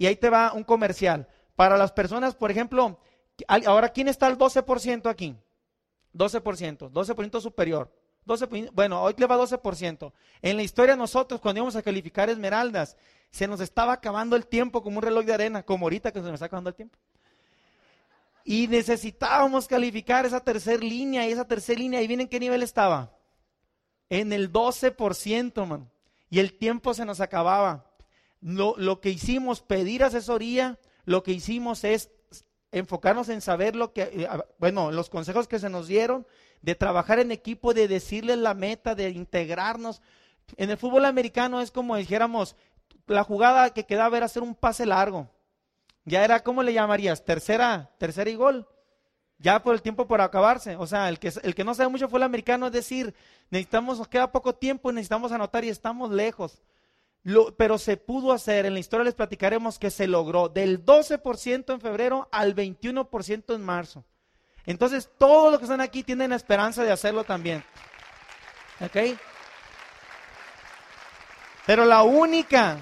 Y 0.00 0.06
ahí 0.06 0.16
te 0.16 0.30
va 0.30 0.54
un 0.54 0.64
comercial. 0.64 1.28
Para 1.54 1.76
las 1.76 1.92
personas, 1.92 2.34
por 2.34 2.50
ejemplo, 2.50 2.98
ahora, 3.46 3.90
¿quién 3.90 4.08
está 4.08 4.28
al 4.28 4.38
12% 4.38 5.10
aquí? 5.10 5.36
12%, 6.14 6.90
12% 6.90 7.40
superior. 7.42 7.92
12, 8.24 8.70
bueno, 8.72 9.02
hoy 9.02 9.14
le 9.18 9.26
va 9.26 9.36
12%. 9.36 10.10
En 10.40 10.56
la 10.56 10.62
historia 10.62 10.96
nosotros, 10.96 11.38
cuando 11.38 11.58
íbamos 11.58 11.76
a 11.76 11.82
calificar 11.82 12.30
esmeraldas, 12.30 12.96
se 13.30 13.46
nos 13.46 13.60
estaba 13.60 13.92
acabando 13.92 14.36
el 14.36 14.46
tiempo 14.46 14.82
como 14.82 14.96
un 14.96 15.02
reloj 15.02 15.26
de 15.26 15.34
arena, 15.34 15.62
como 15.64 15.84
ahorita 15.84 16.12
que 16.12 16.20
se 16.22 16.28
me 16.28 16.32
está 16.32 16.46
acabando 16.46 16.70
el 16.70 16.76
tiempo. 16.76 16.96
Y 18.42 18.68
necesitábamos 18.68 19.68
calificar 19.68 20.24
esa 20.24 20.40
tercera 20.40 20.82
línea, 20.82 21.28
y 21.28 21.32
esa 21.32 21.46
tercera 21.46 21.78
línea, 21.78 22.00
¿y 22.00 22.06
vienen 22.06 22.26
qué 22.26 22.40
nivel 22.40 22.62
estaba? 22.62 23.12
En 24.08 24.32
el 24.32 24.50
12%, 24.50 25.66
man. 25.66 25.90
Y 26.30 26.38
el 26.38 26.56
tiempo 26.56 26.94
se 26.94 27.04
nos 27.04 27.20
acababa 27.20 27.89
lo, 28.40 29.00
que 29.00 29.10
hicimos, 29.10 29.60
pedir 29.60 30.02
asesoría, 30.02 30.78
lo 31.04 31.22
que 31.22 31.32
hicimos 31.32 31.84
es 31.84 32.10
enfocarnos 32.72 33.28
en 33.28 33.40
saber 33.40 33.76
lo 33.76 33.92
que, 33.92 34.02
eh, 34.02 34.28
bueno, 34.58 34.92
los 34.92 35.10
consejos 35.10 35.48
que 35.48 35.58
se 35.58 35.68
nos 35.68 35.88
dieron, 35.88 36.26
de 36.62 36.74
trabajar 36.74 37.18
en 37.18 37.32
equipo, 37.32 37.74
de 37.74 37.88
decirles 37.88 38.38
la 38.38 38.54
meta, 38.54 38.94
de 38.94 39.10
integrarnos. 39.10 40.02
En 40.56 40.70
el 40.70 40.76
fútbol 40.76 41.04
americano 41.04 41.60
es 41.60 41.70
como 41.70 41.96
dijéramos, 41.96 42.56
la 43.06 43.24
jugada 43.24 43.70
que 43.70 43.86
quedaba 43.86 44.16
era 44.16 44.26
hacer 44.26 44.42
un 44.42 44.54
pase 44.54 44.86
largo. 44.86 45.28
Ya 46.04 46.24
era, 46.24 46.42
¿cómo 46.42 46.62
le 46.62 46.72
llamarías? 46.72 47.24
Tercera, 47.24 47.90
tercera 47.98 48.30
y 48.30 48.34
gol. 48.34 48.66
Ya 49.38 49.62
por 49.62 49.74
el 49.74 49.82
tiempo 49.82 50.06
por 50.06 50.20
acabarse. 50.20 50.76
O 50.76 50.86
sea, 50.86 51.08
el 51.08 51.18
que, 51.18 51.32
el 51.42 51.54
que 51.54 51.64
no 51.64 51.74
sabe 51.74 51.88
mucho 51.88 52.08
fue 52.08 52.18
el 52.18 52.24
americano, 52.24 52.66
es 52.66 52.72
decir, 52.72 53.14
necesitamos, 53.50 53.98
nos 53.98 54.08
queda 54.08 54.30
poco 54.30 54.54
tiempo, 54.54 54.92
necesitamos 54.92 55.32
anotar 55.32 55.64
y 55.64 55.70
estamos 55.70 56.10
lejos 56.10 56.62
pero 57.56 57.78
se 57.78 57.96
pudo 57.96 58.32
hacer, 58.32 58.66
en 58.66 58.74
la 58.74 58.80
historia 58.80 59.04
les 59.04 59.14
platicaremos 59.14 59.78
que 59.78 59.90
se 59.90 60.06
logró 60.06 60.48
del 60.48 60.84
12% 60.84 61.74
en 61.74 61.80
febrero 61.80 62.28
al 62.32 62.54
21% 62.54 63.54
en 63.54 63.62
marzo. 63.62 64.04
Entonces, 64.64 65.10
todos 65.18 65.50
los 65.50 65.58
que 65.58 65.64
están 65.64 65.80
aquí 65.80 66.02
tienen 66.02 66.30
la 66.30 66.36
esperanza 66.36 66.82
de 66.82 66.92
hacerlo 66.92 67.24
también. 67.24 67.64
¿Ok? 68.80 69.18
Pero 71.66 71.84
la 71.84 72.02
única, 72.02 72.78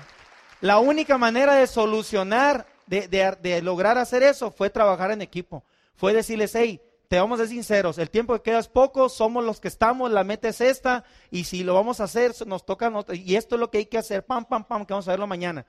la 0.61 0.79
única 0.79 1.19
manera 1.19 1.55
de 1.55 1.67
solucionar, 1.67 2.67
de, 2.87 3.09
de 3.09 3.63
lograr 3.63 3.99
hacer 3.99 4.23
eso, 4.23 4.51
fue 4.51 4.71
trabajar 4.71 5.11
en 5.11 5.23
equipo. 5.23 5.65
Fue 5.97 6.13
decirles, 6.13 6.55
hey, 6.55 6.81
te 7.09 7.19
vamos 7.19 7.41
a 7.41 7.45
ser 7.45 7.55
sinceros, 7.55 7.97
el 7.97 8.11
tiempo 8.11 8.35
que 8.35 8.43
queda 8.43 8.59
es 8.59 8.69
poco, 8.69 9.09
somos 9.09 9.43
los 9.43 9.61
que 9.61 9.69
estamos, 9.69 10.11
la 10.11 10.25
meta 10.25 10.49
es 10.49 10.61
esta, 10.61 11.05
y 11.31 11.45
si 11.45 11.65
lo 11.65 11.73
vamos 11.73 12.01
a 12.01 12.05
hacer, 12.05 12.35
nos 12.47 12.67
toca, 12.67 12.93
y 13.15 13.37
esto 13.37 13.55
es 13.55 13.61
lo 13.61 13.71
que 13.71 13.79
hay 13.79 13.87
que 13.87 13.97
hacer, 13.97 14.27
pam, 14.27 14.45
pam, 14.45 14.65
pam, 14.65 14.85
que 14.85 14.93
vamos 14.93 15.09
a 15.09 15.13
verlo 15.13 15.27
mañana. 15.27 15.65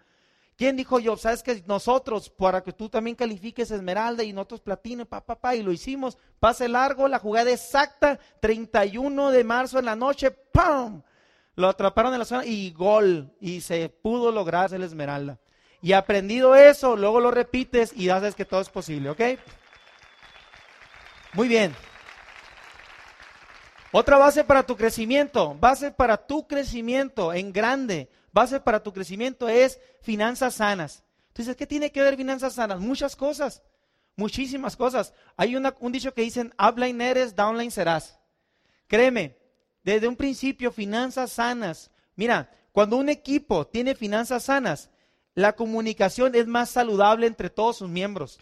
¿Quién 0.58 0.75
dijo 0.75 0.99
yo? 0.99 1.15
Sabes 1.15 1.41
que 1.41 1.63
nosotros, 1.65 2.30
para 2.30 2.62
que 2.62 2.73
tú 2.73 2.89
también 2.89 3.15
califiques 3.15 3.71
esmeralda 3.71 4.25
y 4.25 4.34
nosotros 4.34 4.60
platino, 4.60 5.06
pa, 5.06 5.25
pa, 5.25 5.39
pa, 5.39 5.56
y 5.56 5.63
lo 5.63 5.71
hicimos, 5.71 6.17
pase 6.41 6.67
largo, 6.67 7.08
la 7.08 7.19
jugada 7.19 7.49
exacta, 7.49 8.19
31 8.41 9.32
de 9.32 9.43
marzo 9.45 9.80
en 9.80 9.86
la 9.86 9.95
noche, 9.95 10.32
¡pam! 10.32 11.02
Lo 11.56 11.69
atraparon 11.69 12.12
en 12.12 12.19
la 12.19 12.25
zona 12.25 12.45
y 12.45 12.71
gol, 12.71 13.32
y 13.39 13.62
se 13.62 13.88
pudo 13.88 14.34
lograr 14.34 14.73
el 14.73 14.84
esmeralda. 14.84 15.39
Y 15.82 15.93
aprendido 15.93 16.56
eso, 16.56 16.97
luego 16.97 17.21
lo 17.21 17.32
repites 17.32 17.93
y 17.95 18.08
sabes 18.08 18.36
que 18.36 18.43
todo 18.43 18.60
es 18.60 18.67
posible, 18.67 19.12
¿ok? 19.12 19.21
Muy 21.34 21.48
bien. 21.48 21.76
Otra 23.92 24.18
base 24.18 24.44
para 24.44 24.63
tu 24.63 24.76
crecimiento, 24.76 25.56
base 25.56 25.92
para 25.92 26.18
tu 26.18 26.48
crecimiento 26.48 27.34
en 27.34 27.52
grande, 27.52 28.10
base 28.32 28.60
para 28.60 28.84
tu 28.84 28.94
crecimiento 28.94 29.50
es 29.50 29.80
finanzas 30.02 30.56
sanas. 30.56 31.04
Entonces, 31.30 31.56
¿qué 31.56 31.65
tiene 31.65 31.92
que 31.92 32.02
ver 32.02 32.15
finanzas 32.15 32.54
sanas? 32.54 32.80
Muchas 32.80 33.15
cosas, 33.15 33.63
muchísimas 34.15 34.76
cosas. 34.76 35.13
Hay 35.38 35.56
un 35.56 35.92
dicho 35.92 36.13
que 36.13 36.22
dicen, 36.22 36.54
upline 36.60 37.02
eres, 37.02 37.36
downline 37.36 37.72
serás. 37.72 38.20
Créeme, 38.88 39.38
desde 39.84 40.08
un 40.08 40.15
principio, 40.15 40.72
finanzas 40.72 41.32
sanas. 41.32 41.92
Mira, 42.15 42.52
cuando 42.72 42.98
un 42.98 43.10
equipo 43.10 43.65
tiene 43.65 43.96
finanzas 43.96 44.44
sanas, 44.44 44.89
la 45.34 45.54
comunicación 45.54 46.36
es 46.36 46.46
más 46.46 46.70
saludable 46.70 47.26
entre 47.26 47.50
todos 47.50 47.78
sus 47.78 47.89
miembros. 47.89 48.39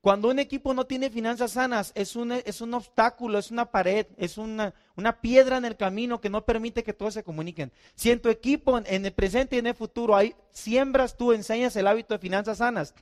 Cuando 0.00 0.28
un 0.28 0.38
equipo 0.38 0.74
no 0.74 0.86
tiene 0.86 1.10
finanzas 1.10 1.52
sanas, 1.52 1.90
es 1.96 2.14
un, 2.14 2.30
es 2.32 2.60
un 2.60 2.72
obstáculo, 2.74 3.38
es 3.38 3.50
una 3.50 3.72
pared, 3.72 4.06
es 4.16 4.38
una, 4.38 4.72
una, 4.94 5.20
piedra 5.20 5.56
en 5.56 5.64
el 5.64 5.76
camino 5.76 6.20
que 6.20 6.30
no 6.30 6.44
permite 6.44 6.84
que 6.84 6.92
todos 6.92 7.14
se 7.14 7.24
comuniquen. 7.24 7.72
Si 7.96 8.10
en 8.12 8.20
tu 8.20 8.28
equipo, 8.28 8.78
en 8.78 9.04
el 9.04 9.12
presente 9.12 9.56
y 9.56 9.58
en 9.58 9.66
el 9.66 9.74
futuro, 9.74 10.14
hay, 10.14 10.36
siembras 10.52 11.16
tú, 11.16 11.32
enseñas 11.32 11.74
el 11.74 11.88
hábito 11.88 12.14
de 12.14 12.20
finanzas 12.20 12.58
sanas, 12.58 12.94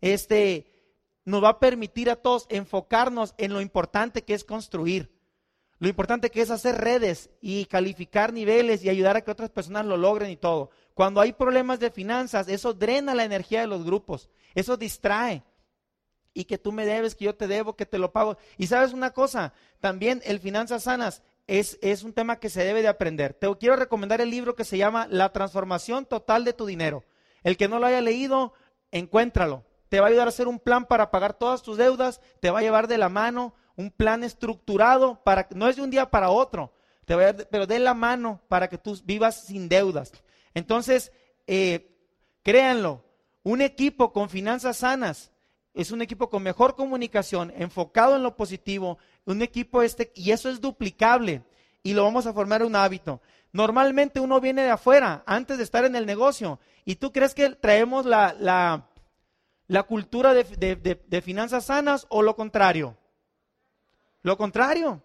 este, 0.00 0.66
nos 1.24 1.42
va 1.42 1.50
a 1.50 1.60
permitir 1.60 2.10
a 2.10 2.16
todos 2.16 2.46
enfocarnos 2.48 3.34
en 3.38 3.52
lo 3.52 3.60
importante 3.60 4.22
que 4.22 4.34
es 4.34 4.42
construir. 4.42 5.20
Lo 5.78 5.88
importante 5.88 6.30
que 6.30 6.42
es 6.42 6.50
hacer 6.50 6.74
redes 6.76 7.30
y 7.40 7.64
calificar 7.66 8.32
niveles 8.32 8.84
y 8.84 8.90
ayudar 8.90 9.16
a 9.16 9.22
que 9.22 9.30
otras 9.30 9.50
personas 9.50 9.86
lo 9.86 9.96
logren 9.96 10.30
y 10.30 10.36
todo. 10.36 10.70
Cuando 10.94 11.20
hay 11.20 11.32
problemas 11.32 11.78
de 11.78 11.90
finanzas, 11.90 12.48
eso 12.48 12.74
drena 12.74 13.14
la 13.14 13.24
energía 13.24 13.60
de 13.60 13.68
los 13.68 13.84
grupos, 13.84 14.28
eso 14.54 14.76
distrae 14.76 15.44
y 16.34 16.44
que 16.44 16.58
tú 16.58 16.72
me 16.72 16.86
debes, 16.86 17.14
que 17.14 17.24
yo 17.24 17.34
te 17.34 17.46
debo, 17.46 17.76
que 17.76 17.86
te 17.86 17.98
lo 17.98 18.12
pago. 18.12 18.36
Y 18.56 18.66
sabes 18.66 18.92
una 18.92 19.10
cosa, 19.10 19.52
también 19.80 20.22
el 20.24 20.40
finanzas 20.40 20.84
sanas 20.84 21.22
es, 21.46 22.04
un 22.04 22.12
tema 22.12 22.38
que 22.38 22.48
se 22.48 22.64
debe 22.64 22.82
de 22.82 22.88
aprender. 22.88 23.34
Te 23.34 23.48
quiero 23.56 23.76
recomendar 23.76 24.20
el 24.20 24.30
libro 24.30 24.54
que 24.54 24.64
se 24.64 24.78
llama 24.78 25.08
La 25.10 25.32
transformación 25.32 26.06
total 26.06 26.44
de 26.44 26.52
tu 26.52 26.66
dinero. 26.66 27.04
El 27.42 27.56
que 27.56 27.68
no 27.68 27.78
lo 27.78 27.86
haya 27.86 28.00
leído, 28.00 28.52
encuéntralo. 28.92 29.64
Te 29.88 29.98
va 29.98 30.06
a 30.06 30.10
ayudar 30.10 30.28
a 30.28 30.30
hacer 30.30 30.46
un 30.46 30.60
plan 30.60 30.86
para 30.86 31.10
pagar 31.10 31.34
todas 31.34 31.62
tus 31.62 31.76
deudas, 31.76 32.20
te 32.38 32.50
va 32.50 32.60
a 32.60 32.62
llevar 32.62 32.86
de 32.86 32.98
la 32.98 33.08
mano 33.08 33.54
un 33.76 33.90
plan 33.90 34.22
estructurado 34.22 35.22
para 35.24 35.48
no 35.54 35.68
es 35.68 35.76
de 35.76 35.82
un 35.82 35.90
día 35.90 36.10
para 36.10 36.30
otro, 36.30 36.72
te 37.06 37.14
va 37.14 37.30
a 37.30 37.32
pero 37.34 37.66
de 37.66 37.78
la 37.78 37.94
mano 37.94 38.40
para 38.46 38.68
que 38.68 38.78
tú 38.78 38.96
vivas 39.04 39.46
sin 39.46 39.68
deudas. 39.68 40.12
Entonces, 40.54 41.10
eh, 41.48 41.96
créanlo, 42.44 43.04
un 43.42 43.62
equipo 43.62 44.12
con 44.12 44.28
finanzas 44.28 44.78
sanas 44.78 45.32
es 45.74 45.90
un 45.90 46.02
equipo 46.02 46.28
con 46.28 46.42
mejor 46.42 46.74
comunicación, 46.74 47.52
enfocado 47.56 48.16
en 48.16 48.22
lo 48.22 48.36
positivo, 48.36 48.98
un 49.24 49.42
equipo 49.42 49.82
este, 49.82 50.12
y 50.14 50.32
eso 50.32 50.48
es 50.48 50.60
duplicable, 50.60 51.42
y 51.82 51.94
lo 51.94 52.04
vamos 52.04 52.26
a 52.26 52.32
formar 52.32 52.62
un 52.62 52.76
hábito. 52.76 53.20
Normalmente 53.52 54.20
uno 54.20 54.40
viene 54.40 54.62
de 54.62 54.70
afuera, 54.70 55.22
antes 55.26 55.58
de 55.58 55.64
estar 55.64 55.84
en 55.84 55.96
el 55.96 56.06
negocio, 56.06 56.58
y 56.84 56.96
tú 56.96 57.12
crees 57.12 57.34
que 57.34 57.50
traemos 57.50 58.06
la, 58.06 58.34
la, 58.38 58.88
la 59.66 59.82
cultura 59.84 60.34
de, 60.34 60.44
de, 60.74 61.22
finanzas 61.22 61.66
sanas 61.66 62.06
o 62.08 62.22
lo 62.22 62.34
contrario. 62.34 62.96
Lo 64.22 64.36
contrario, 64.36 65.02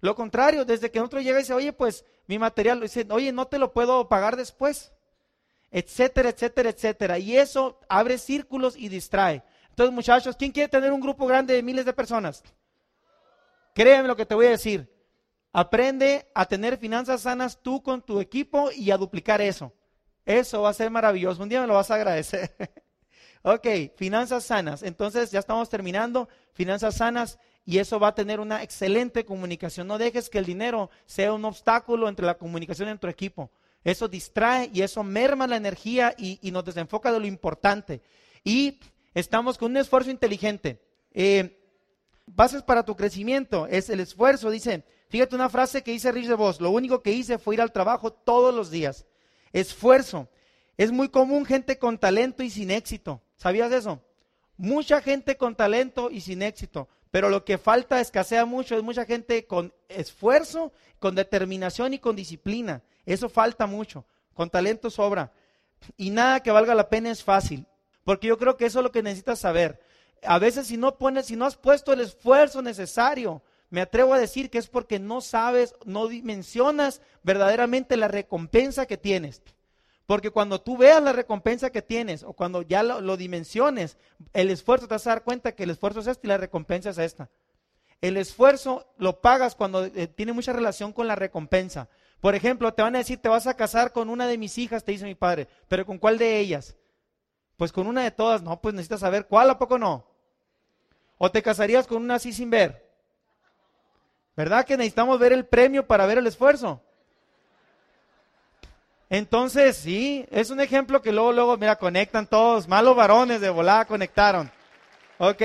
lo 0.00 0.14
contrario, 0.14 0.64
desde 0.64 0.90
que 0.90 1.00
otro 1.00 1.20
llega 1.20 1.38
y 1.38 1.42
dice, 1.42 1.54
oye, 1.54 1.72
pues 1.72 2.04
mi 2.26 2.38
material, 2.38 2.80
dice, 2.80 3.06
oye, 3.10 3.32
no 3.32 3.46
te 3.46 3.58
lo 3.58 3.72
puedo 3.72 4.08
pagar 4.08 4.36
después, 4.36 4.92
etcétera, 5.70 6.30
etcétera, 6.30 6.70
etcétera. 6.70 7.18
Y 7.18 7.36
eso 7.36 7.78
abre 7.88 8.18
círculos 8.18 8.76
y 8.76 8.88
distrae. 8.88 9.42
Entonces, 9.80 9.94
muchachos, 9.94 10.36
¿quién 10.36 10.52
quiere 10.52 10.68
tener 10.68 10.92
un 10.92 11.00
grupo 11.00 11.26
grande 11.26 11.54
de 11.54 11.62
miles 11.62 11.86
de 11.86 11.94
personas? 11.94 12.42
Créeme 13.74 14.08
lo 14.08 14.14
que 14.14 14.26
te 14.26 14.34
voy 14.34 14.44
a 14.44 14.50
decir. 14.50 14.92
Aprende 15.54 16.30
a 16.34 16.44
tener 16.44 16.76
finanzas 16.76 17.22
sanas 17.22 17.62
tú 17.62 17.82
con 17.82 18.02
tu 18.02 18.20
equipo 18.20 18.70
y 18.70 18.90
a 18.90 18.98
duplicar 18.98 19.40
eso. 19.40 19.72
Eso 20.26 20.60
va 20.60 20.68
a 20.68 20.74
ser 20.74 20.90
maravilloso. 20.90 21.42
Un 21.42 21.48
día 21.48 21.62
me 21.62 21.66
lo 21.66 21.72
vas 21.72 21.90
a 21.90 21.94
agradecer. 21.94 22.54
ok, 23.42 23.96
finanzas 23.96 24.44
sanas. 24.44 24.82
Entonces, 24.82 25.30
ya 25.30 25.38
estamos 25.38 25.70
terminando. 25.70 26.28
Finanzas 26.52 26.96
sanas 26.96 27.38
y 27.64 27.78
eso 27.78 27.98
va 27.98 28.08
a 28.08 28.14
tener 28.14 28.38
una 28.38 28.62
excelente 28.62 29.24
comunicación. 29.24 29.86
No 29.86 29.96
dejes 29.96 30.28
que 30.28 30.36
el 30.36 30.44
dinero 30.44 30.90
sea 31.06 31.32
un 31.32 31.46
obstáculo 31.46 32.06
entre 32.06 32.26
la 32.26 32.36
comunicación 32.36 32.90
en 32.90 32.98
tu 32.98 33.06
equipo. 33.06 33.50
Eso 33.82 34.08
distrae 34.08 34.68
y 34.74 34.82
eso 34.82 35.02
merma 35.02 35.46
la 35.46 35.56
energía 35.56 36.14
y, 36.18 36.38
y 36.42 36.50
nos 36.50 36.66
desenfoca 36.66 37.10
de 37.10 37.20
lo 37.20 37.26
importante. 37.26 38.02
Y 38.44 38.78
Estamos 39.14 39.58
con 39.58 39.72
un 39.72 39.76
esfuerzo 39.76 40.10
inteligente. 40.10 40.80
Eh, 41.12 41.60
bases 42.26 42.62
para 42.62 42.84
tu 42.84 42.96
crecimiento 42.96 43.66
es 43.66 43.90
el 43.90 44.00
esfuerzo. 44.00 44.50
Dice, 44.50 44.84
fíjate 45.08 45.34
una 45.34 45.48
frase 45.48 45.82
que 45.82 45.92
dice 45.92 46.12
Rich 46.12 46.28
de 46.28 46.34
Vos, 46.34 46.60
lo 46.60 46.70
único 46.70 47.02
que 47.02 47.12
hice 47.12 47.38
fue 47.38 47.54
ir 47.54 47.60
al 47.60 47.72
trabajo 47.72 48.12
todos 48.12 48.54
los 48.54 48.70
días. 48.70 49.06
Esfuerzo. 49.52 50.28
Es 50.76 50.92
muy 50.92 51.08
común 51.08 51.44
gente 51.44 51.78
con 51.78 51.98
talento 51.98 52.42
y 52.42 52.50
sin 52.50 52.70
éxito. 52.70 53.20
¿Sabías 53.36 53.72
eso? 53.72 54.02
Mucha 54.56 55.02
gente 55.02 55.36
con 55.36 55.56
talento 55.56 56.10
y 56.10 56.20
sin 56.20 56.42
éxito. 56.42 56.88
Pero 57.10 57.28
lo 57.28 57.44
que 57.44 57.58
falta, 57.58 58.00
escasea 58.00 58.44
mucho, 58.44 58.76
es 58.76 58.82
mucha 58.82 59.04
gente 59.04 59.46
con 59.46 59.74
esfuerzo, 59.88 60.72
con 60.98 61.14
determinación 61.14 61.92
y 61.92 61.98
con 61.98 62.14
disciplina. 62.14 62.82
Eso 63.04 63.28
falta 63.28 63.66
mucho. 63.66 64.06
Con 64.32 64.48
talento 64.48 64.90
sobra. 64.90 65.32
Y 65.96 66.10
nada 66.10 66.40
que 66.40 66.52
valga 66.52 66.74
la 66.74 66.88
pena 66.88 67.10
es 67.10 67.24
fácil. 67.24 67.66
Porque 68.10 68.26
yo 68.26 68.38
creo 68.38 68.56
que 68.56 68.66
eso 68.66 68.80
es 68.80 68.82
lo 68.82 68.90
que 68.90 69.04
necesitas 69.04 69.38
saber. 69.38 69.78
A 70.24 70.40
veces 70.40 70.66
si 70.66 70.76
no 70.76 70.98
pones, 70.98 71.26
si 71.26 71.36
no 71.36 71.46
has 71.46 71.56
puesto 71.56 71.92
el 71.92 72.00
esfuerzo 72.00 72.60
necesario, 72.60 73.40
me 73.68 73.82
atrevo 73.82 74.14
a 74.14 74.18
decir 74.18 74.50
que 74.50 74.58
es 74.58 74.66
porque 74.66 74.98
no 74.98 75.20
sabes, 75.20 75.76
no 75.84 76.08
dimensionas 76.08 77.02
verdaderamente 77.22 77.96
la 77.96 78.08
recompensa 78.08 78.86
que 78.86 78.96
tienes. 78.96 79.42
Porque 80.06 80.32
cuando 80.32 80.60
tú 80.60 80.76
veas 80.76 81.00
la 81.00 81.12
recompensa 81.12 81.70
que 81.70 81.82
tienes 81.82 82.24
o 82.24 82.32
cuando 82.32 82.62
ya 82.62 82.82
lo, 82.82 83.16
dimensiones, 83.16 83.96
el 84.32 84.50
esfuerzo 84.50 84.88
te 84.88 84.94
vas 84.94 85.06
a 85.06 85.10
dar 85.10 85.22
cuenta 85.22 85.52
que 85.52 85.62
el 85.62 85.70
esfuerzo 85.70 86.00
es 86.00 86.08
este 86.08 86.26
y 86.26 86.30
la 86.30 86.36
recompensa 86.36 86.90
es 86.90 86.98
esta. 86.98 87.30
El 88.00 88.16
esfuerzo 88.16 88.92
lo 88.98 89.20
pagas 89.20 89.54
cuando 89.54 89.84
eh, 89.84 90.08
tiene 90.08 90.32
mucha 90.32 90.52
relación 90.52 90.92
con 90.92 91.06
la 91.06 91.14
recompensa. 91.14 91.88
Por 92.20 92.34
ejemplo, 92.34 92.74
te 92.74 92.82
van 92.82 92.96
a 92.96 92.98
decir, 92.98 93.18
te 93.18 93.28
vas 93.28 93.46
a 93.46 93.54
casar 93.54 93.92
con 93.92 94.10
una 94.10 94.26
de 94.26 94.36
mis 94.36 94.58
hijas, 94.58 94.82
te 94.82 94.90
dice 94.90 95.04
mi 95.04 95.14
padre, 95.14 95.46
pero 95.68 95.86
¿con 95.86 95.98
cuál 95.98 96.18
de 96.18 96.40
ellas? 96.40 96.74
Pues 97.60 97.72
con 97.72 97.86
una 97.86 98.04
de 98.04 98.10
todas, 98.10 98.40
no, 98.40 98.58
pues 98.58 98.74
necesitas 98.74 99.00
saber 99.00 99.26
cuál, 99.26 99.50
¿a 99.50 99.58
poco 99.58 99.78
no? 99.78 100.06
¿O 101.18 101.30
te 101.30 101.42
casarías 101.42 101.86
con 101.86 102.02
una 102.02 102.14
así 102.14 102.32
sin 102.32 102.48
ver? 102.48 102.88
¿Verdad 104.34 104.64
que 104.64 104.78
necesitamos 104.78 105.18
ver 105.18 105.34
el 105.34 105.44
premio 105.44 105.86
para 105.86 106.06
ver 106.06 106.16
el 106.16 106.26
esfuerzo? 106.26 106.80
Entonces, 109.10 109.76
sí, 109.76 110.24
es 110.30 110.48
un 110.48 110.60
ejemplo 110.60 111.02
que 111.02 111.12
luego, 111.12 111.32
luego, 111.34 111.58
mira, 111.58 111.76
conectan 111.76 112.26
todos, 112.26 112.66
malos 112.66 112.96
varones 112.96 113.42
de 113.42 113.50
volada 113.50 113.84
conectaron. 113.84 114.50
Ok. 115.18 115.42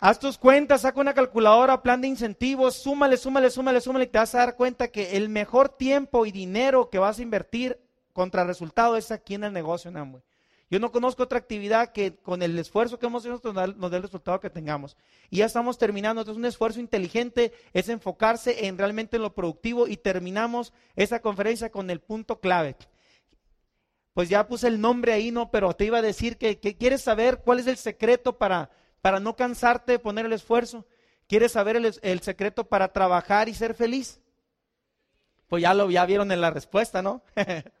Haz 0.00 0.18
tus 0.18 0.38
cuentas, 0.38 0.80
saca 0.80 0.98
una 0.98 1.12
calculadora, 1.12 1.82
plan 1.82 2.00
de 2.00 2.08
incentivos, 2.08 2.76
súmale, 2.76 3.18
súmale, 3.18 3.50
súmale, 3.50 3.82
súmale, 3.82 4.04
y 4.06 4.08
te 4.08 4.16
vas 4.16 4.34
a 4.34 4.38
dar 4.38 4.56
cuenta 4.56 4.88
que 4.88 5.18
el 5.18 5.28
mejor 5.28 5.68
tiempo 5.68 6.24
y 6.24 6.32
dinero 6.32 6.88
que 6.88 6.98
vas 6.98 7.18
a 7.18 7.22
invertir 7.22 7.85
contra 8.16 8.44
resultado 8.44 8.96
es 8.96 9.10
aquí 9.10 9.34
en 9.34 9.44
el 9.44 9.52
negocio 9.52 9.90
en. 9.90 10.24
Yo 10.70 10.80
no 10.80 10.90
conozco 10.90 11.22
otra 11.22 11.38
actividad 11.38 11.92
que 11.92 12.16
con 12.16 12.42
el 12.42 12.58
esfuerzo 12.58 12.98
que 12.98 13.04
hemos 13.04 13.26
hecho 13.26 13.42
nos 13.52 13.90
dé 13.90 13.96
el 13.98 14.02
resultado 14.02 14.40
que 14.40 14.48
tengamos. 14.48 14.96
Y 15.28 15.36
ya 15.36 15.44
estamos 15.44 15.76
terminando. 15.76 16.22
Entonces, 16.22 16.38
un 16.38 16.46
esfuerzo 16.46 16.80
inteligente 16.80 17.52
es 17.74 17.90
enfocarse 17.90 18.66
en 18.66 18.78
realmente 18.78 19.16
en 19.16 19.22
lo 19.22 19.34
productivo 19.34 19.86
y 19.86 19.98
terminamos 19.98 20.72
esa 20.96 21.20
conferencia 21.20 21.70
con 21.70 21.90
el 21.90 22.00
punto 22.00 22.40
clave. 22.40 22.74
Pues 24.14 24.30
ya 24.30 24.48
puse 24.48 24.66
el 24.66 24.80
nombre 24.80 25.12
ahí, 25.12 25.30
no, 25.30 25.50
pero 25.50 25.74
te 25.74 25.84
iba 25.84 25.98
a 25.98 26.02
decir 26.02 26.38
que, 26.38 26.58
quieres 26.58 27.02
saber 27.02 27.42
cuál 27.44 27.58
es 27.58 27.66
el 27.66 27.76
secreto 27.76 28.38
para, 28.38 28.70
para 29.02 29.20
no 29.20 29.36
cansarte 29.36 29.92
de 29.92 29.98
poner 29.98 30.24
el 30.24 30.32
esfuerzo. 30.32 30.86
¿Quieres 31.28 31.52
saber 31.52 31.76
el, 31.76 31.94
el 32.00 32.20
secreto 32.22 32.66
para 32.66 32.94
trabajar 32.94 33.50
y 33.50 33.54
ser 33.54 33.74
feliz? 33.74 34.20
Pues 35.48 35.62
ya 35.62 35.74
lo 35.74 35.90
ya 35.90 36.06
vieron 36.06 36.32
en 36.32 36.40
la 36.40 36.50
respuesta, 36.50 37.02
¿no? 37.02 37.22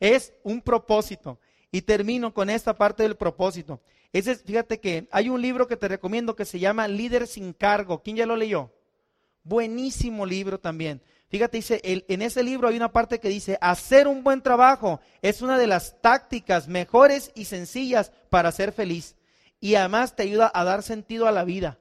es 0.00 0.32
un 0.42 0.60
propósito. 0.62 1.38
Y 1.70 1.82
termino 1.82 2.34
con 2.34 2.50
esta 2.50 2.74
parte 2.74 3.04
del 3.04 3.16
propósito. 3.16 3.80
Ese, 4.12 4.34
fíjate 4.34 4.80
que 4.80 5.06
hay 5.12 5.28
un 5.28 5.40
libro 5.40 5.68
que 5.68 5.76
te 5.76 5.86
recomiendo 5.86 6.34
que 6.34 6.44
se 6.44 6.58
llama 6.58 6.88
Líder 6.88 7.28
sin 7.28 7.52
cargo. 7.52 8.02
¿Quién 8.02 8.16
ya 8.16 8.26
lo 8.26 8.34
leyó? 8.34 8.72
Buenísimo 9.44 10.26
libro 10.26 10.58
también. 10.58 11.00
Fíjate, 11.28 11.58
dice, 11.58 11.80
en 11.84 12.22
ese 12.22 12.42
libro 12.42 12.66
hay 12.66 12.76
una 12.76 12.90
parte 12.90 13.20
que 13.20 13.28
dice, 13.28 13.56
hacer 13.60 14.08
un 14.08 14.24
buen 14.24 14.42
trabajo 14.42 15.00
es 15.22 15.42
una 15.42 15.58
de 15.58 15.68
las 15.68 16.00
tácticas 16.00 16.66
mejores 16.66 17.30
y 17.36 17.44
sencillas 17.44 18.10
para 18.30 18.50
ser 18.50 18.72
feliz. 18.72 19.14
Y 19.60 19.76
además 19.76 20.16
te 20.16 20.24
ayuda 20.24 20.50
a 20.52 20.64
dar 20.64 20.82
sentido 20.82 21.28
a 21.28 21.32
la 21.32 21.44
vida. 21.44 21.78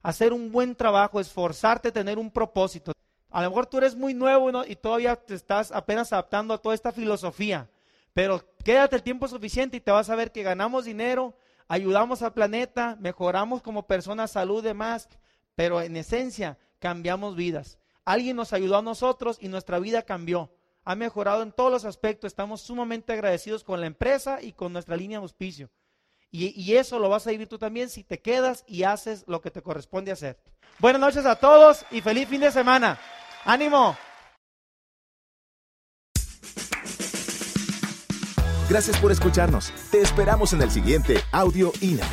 Hacer 0.00 0.32
un 0.32 0.52
buen 0.52 0.76
trabajo, 0.76 1.18
esforzarte, 1.18 1.90
tener 1.90 2.18
un 2.18 2.30
propósito. 2.30 2.92
A 3.30 3.42
lo 3.42 3.50
mejor 3.50 3.66
tú 3.66 3.78
eres 3.78 3.94
muy 3.94 4.14
nuevo 4.14 4.64
y 4.64 4.76
todavía 4.76 5.16
te 5.16 5.34
estás 5.34 5.70
apenas 5.70 6.12
adaptando 6.12 6.54
a 6.54 6.58
toda 6.58 6.74
esta 6.74 6.92
filosofía. 6.92 7.68
Pero 8.14 8.42
quédate 8.64 8.96
el 8.96 9.02
tiempo 9.02 9.28
suficiente 9.28 9.76
y 9.76 9.80
te 9.80 9.90
vas 9.90 10.08
a 10.10 10.16
ver 10.16 10.32
que 10.32 10.42
ganamos 10.42 10.86
dinero, 10.86 11.36
ayudamos 11.68 12.22
al 12.22 12.32
planeta, 12.32 12.96
mejoramos 12.98 13.62
como 13.62 13.86
personas 13.86 14.32
salud 14.32 14.60
y 14.60 14.68
demás, 14.68 15.08
pero 15.54 15.82
en 15.82 15.96
esencia 15.96 16.58
cambiamos 16.78 17.36
vidas. 17.36 17.78
Alguien 18.04 18.36
nos 18.36 18.52
ayudó 18.52 18.78
a 18.78 18.82
nosotros 18.82 19.36
y 19.40 19.48
nuestra 19.48 19.78
vida 19.78 20.02
cambió. 20.02 20.50
Ha 20.84 20.94
mejorado 20.94 21.42
en 21.42 21.52
todos 21.52 21.70
los 21.70 21.84
aspectos. 21.84 22.32
Estamos 22.32 22.62
sumamente 22.62 23.12
agradecidos 23.12 23.62
con 23.62 23.80
la 23.80 23.86
empresa 23.86 24.40
y 24.40 24.52
con 24.52 24.72
nuestra 24.72 24.96
línea 24.96 25.18
de 25.18 25.24
auspicio. 25.24 25.70
Y, 26.30 26.58
y, 26.60 26.76
eso 26.76 26.98
lo 26.98 27.08
vas 27.08 27.26
a 27.26 27.30
vivir 27.30 27.48
tú 27.48 27.58
también 27.58 27.88
si 27.88 28.04
te 28.04 28.20
quedas 28.20 28.64
y 28.66 28.82
haces 28.82 29.24
lo 29.26 29.40
que 29.40 29.50
te 29.50 29.62
corresponde 29.62 30.12
hacer. 30.12 30.38
Buenas 30.78 31.00
noches 31.00 31.24
a 31.26 31.36
todos 31.36 31.84
y 31.90 32.00
feliz 32.00 32.28
fin 32.28 32.40
de 32.40 32.52
semana. 32.52 32.98
Ánimo. 33.44 33.96
Gracias 38.68 38.98
por 38.98 39.10
escucharnos. 39.10 39.72
Te 39.90 40.00
esperamos 40.02 40.52
en 40.52 40.62
el 40.62 40.70
siguiente 40.70 41.22
Audio 41.32 41.72
INA. 41.80 42.04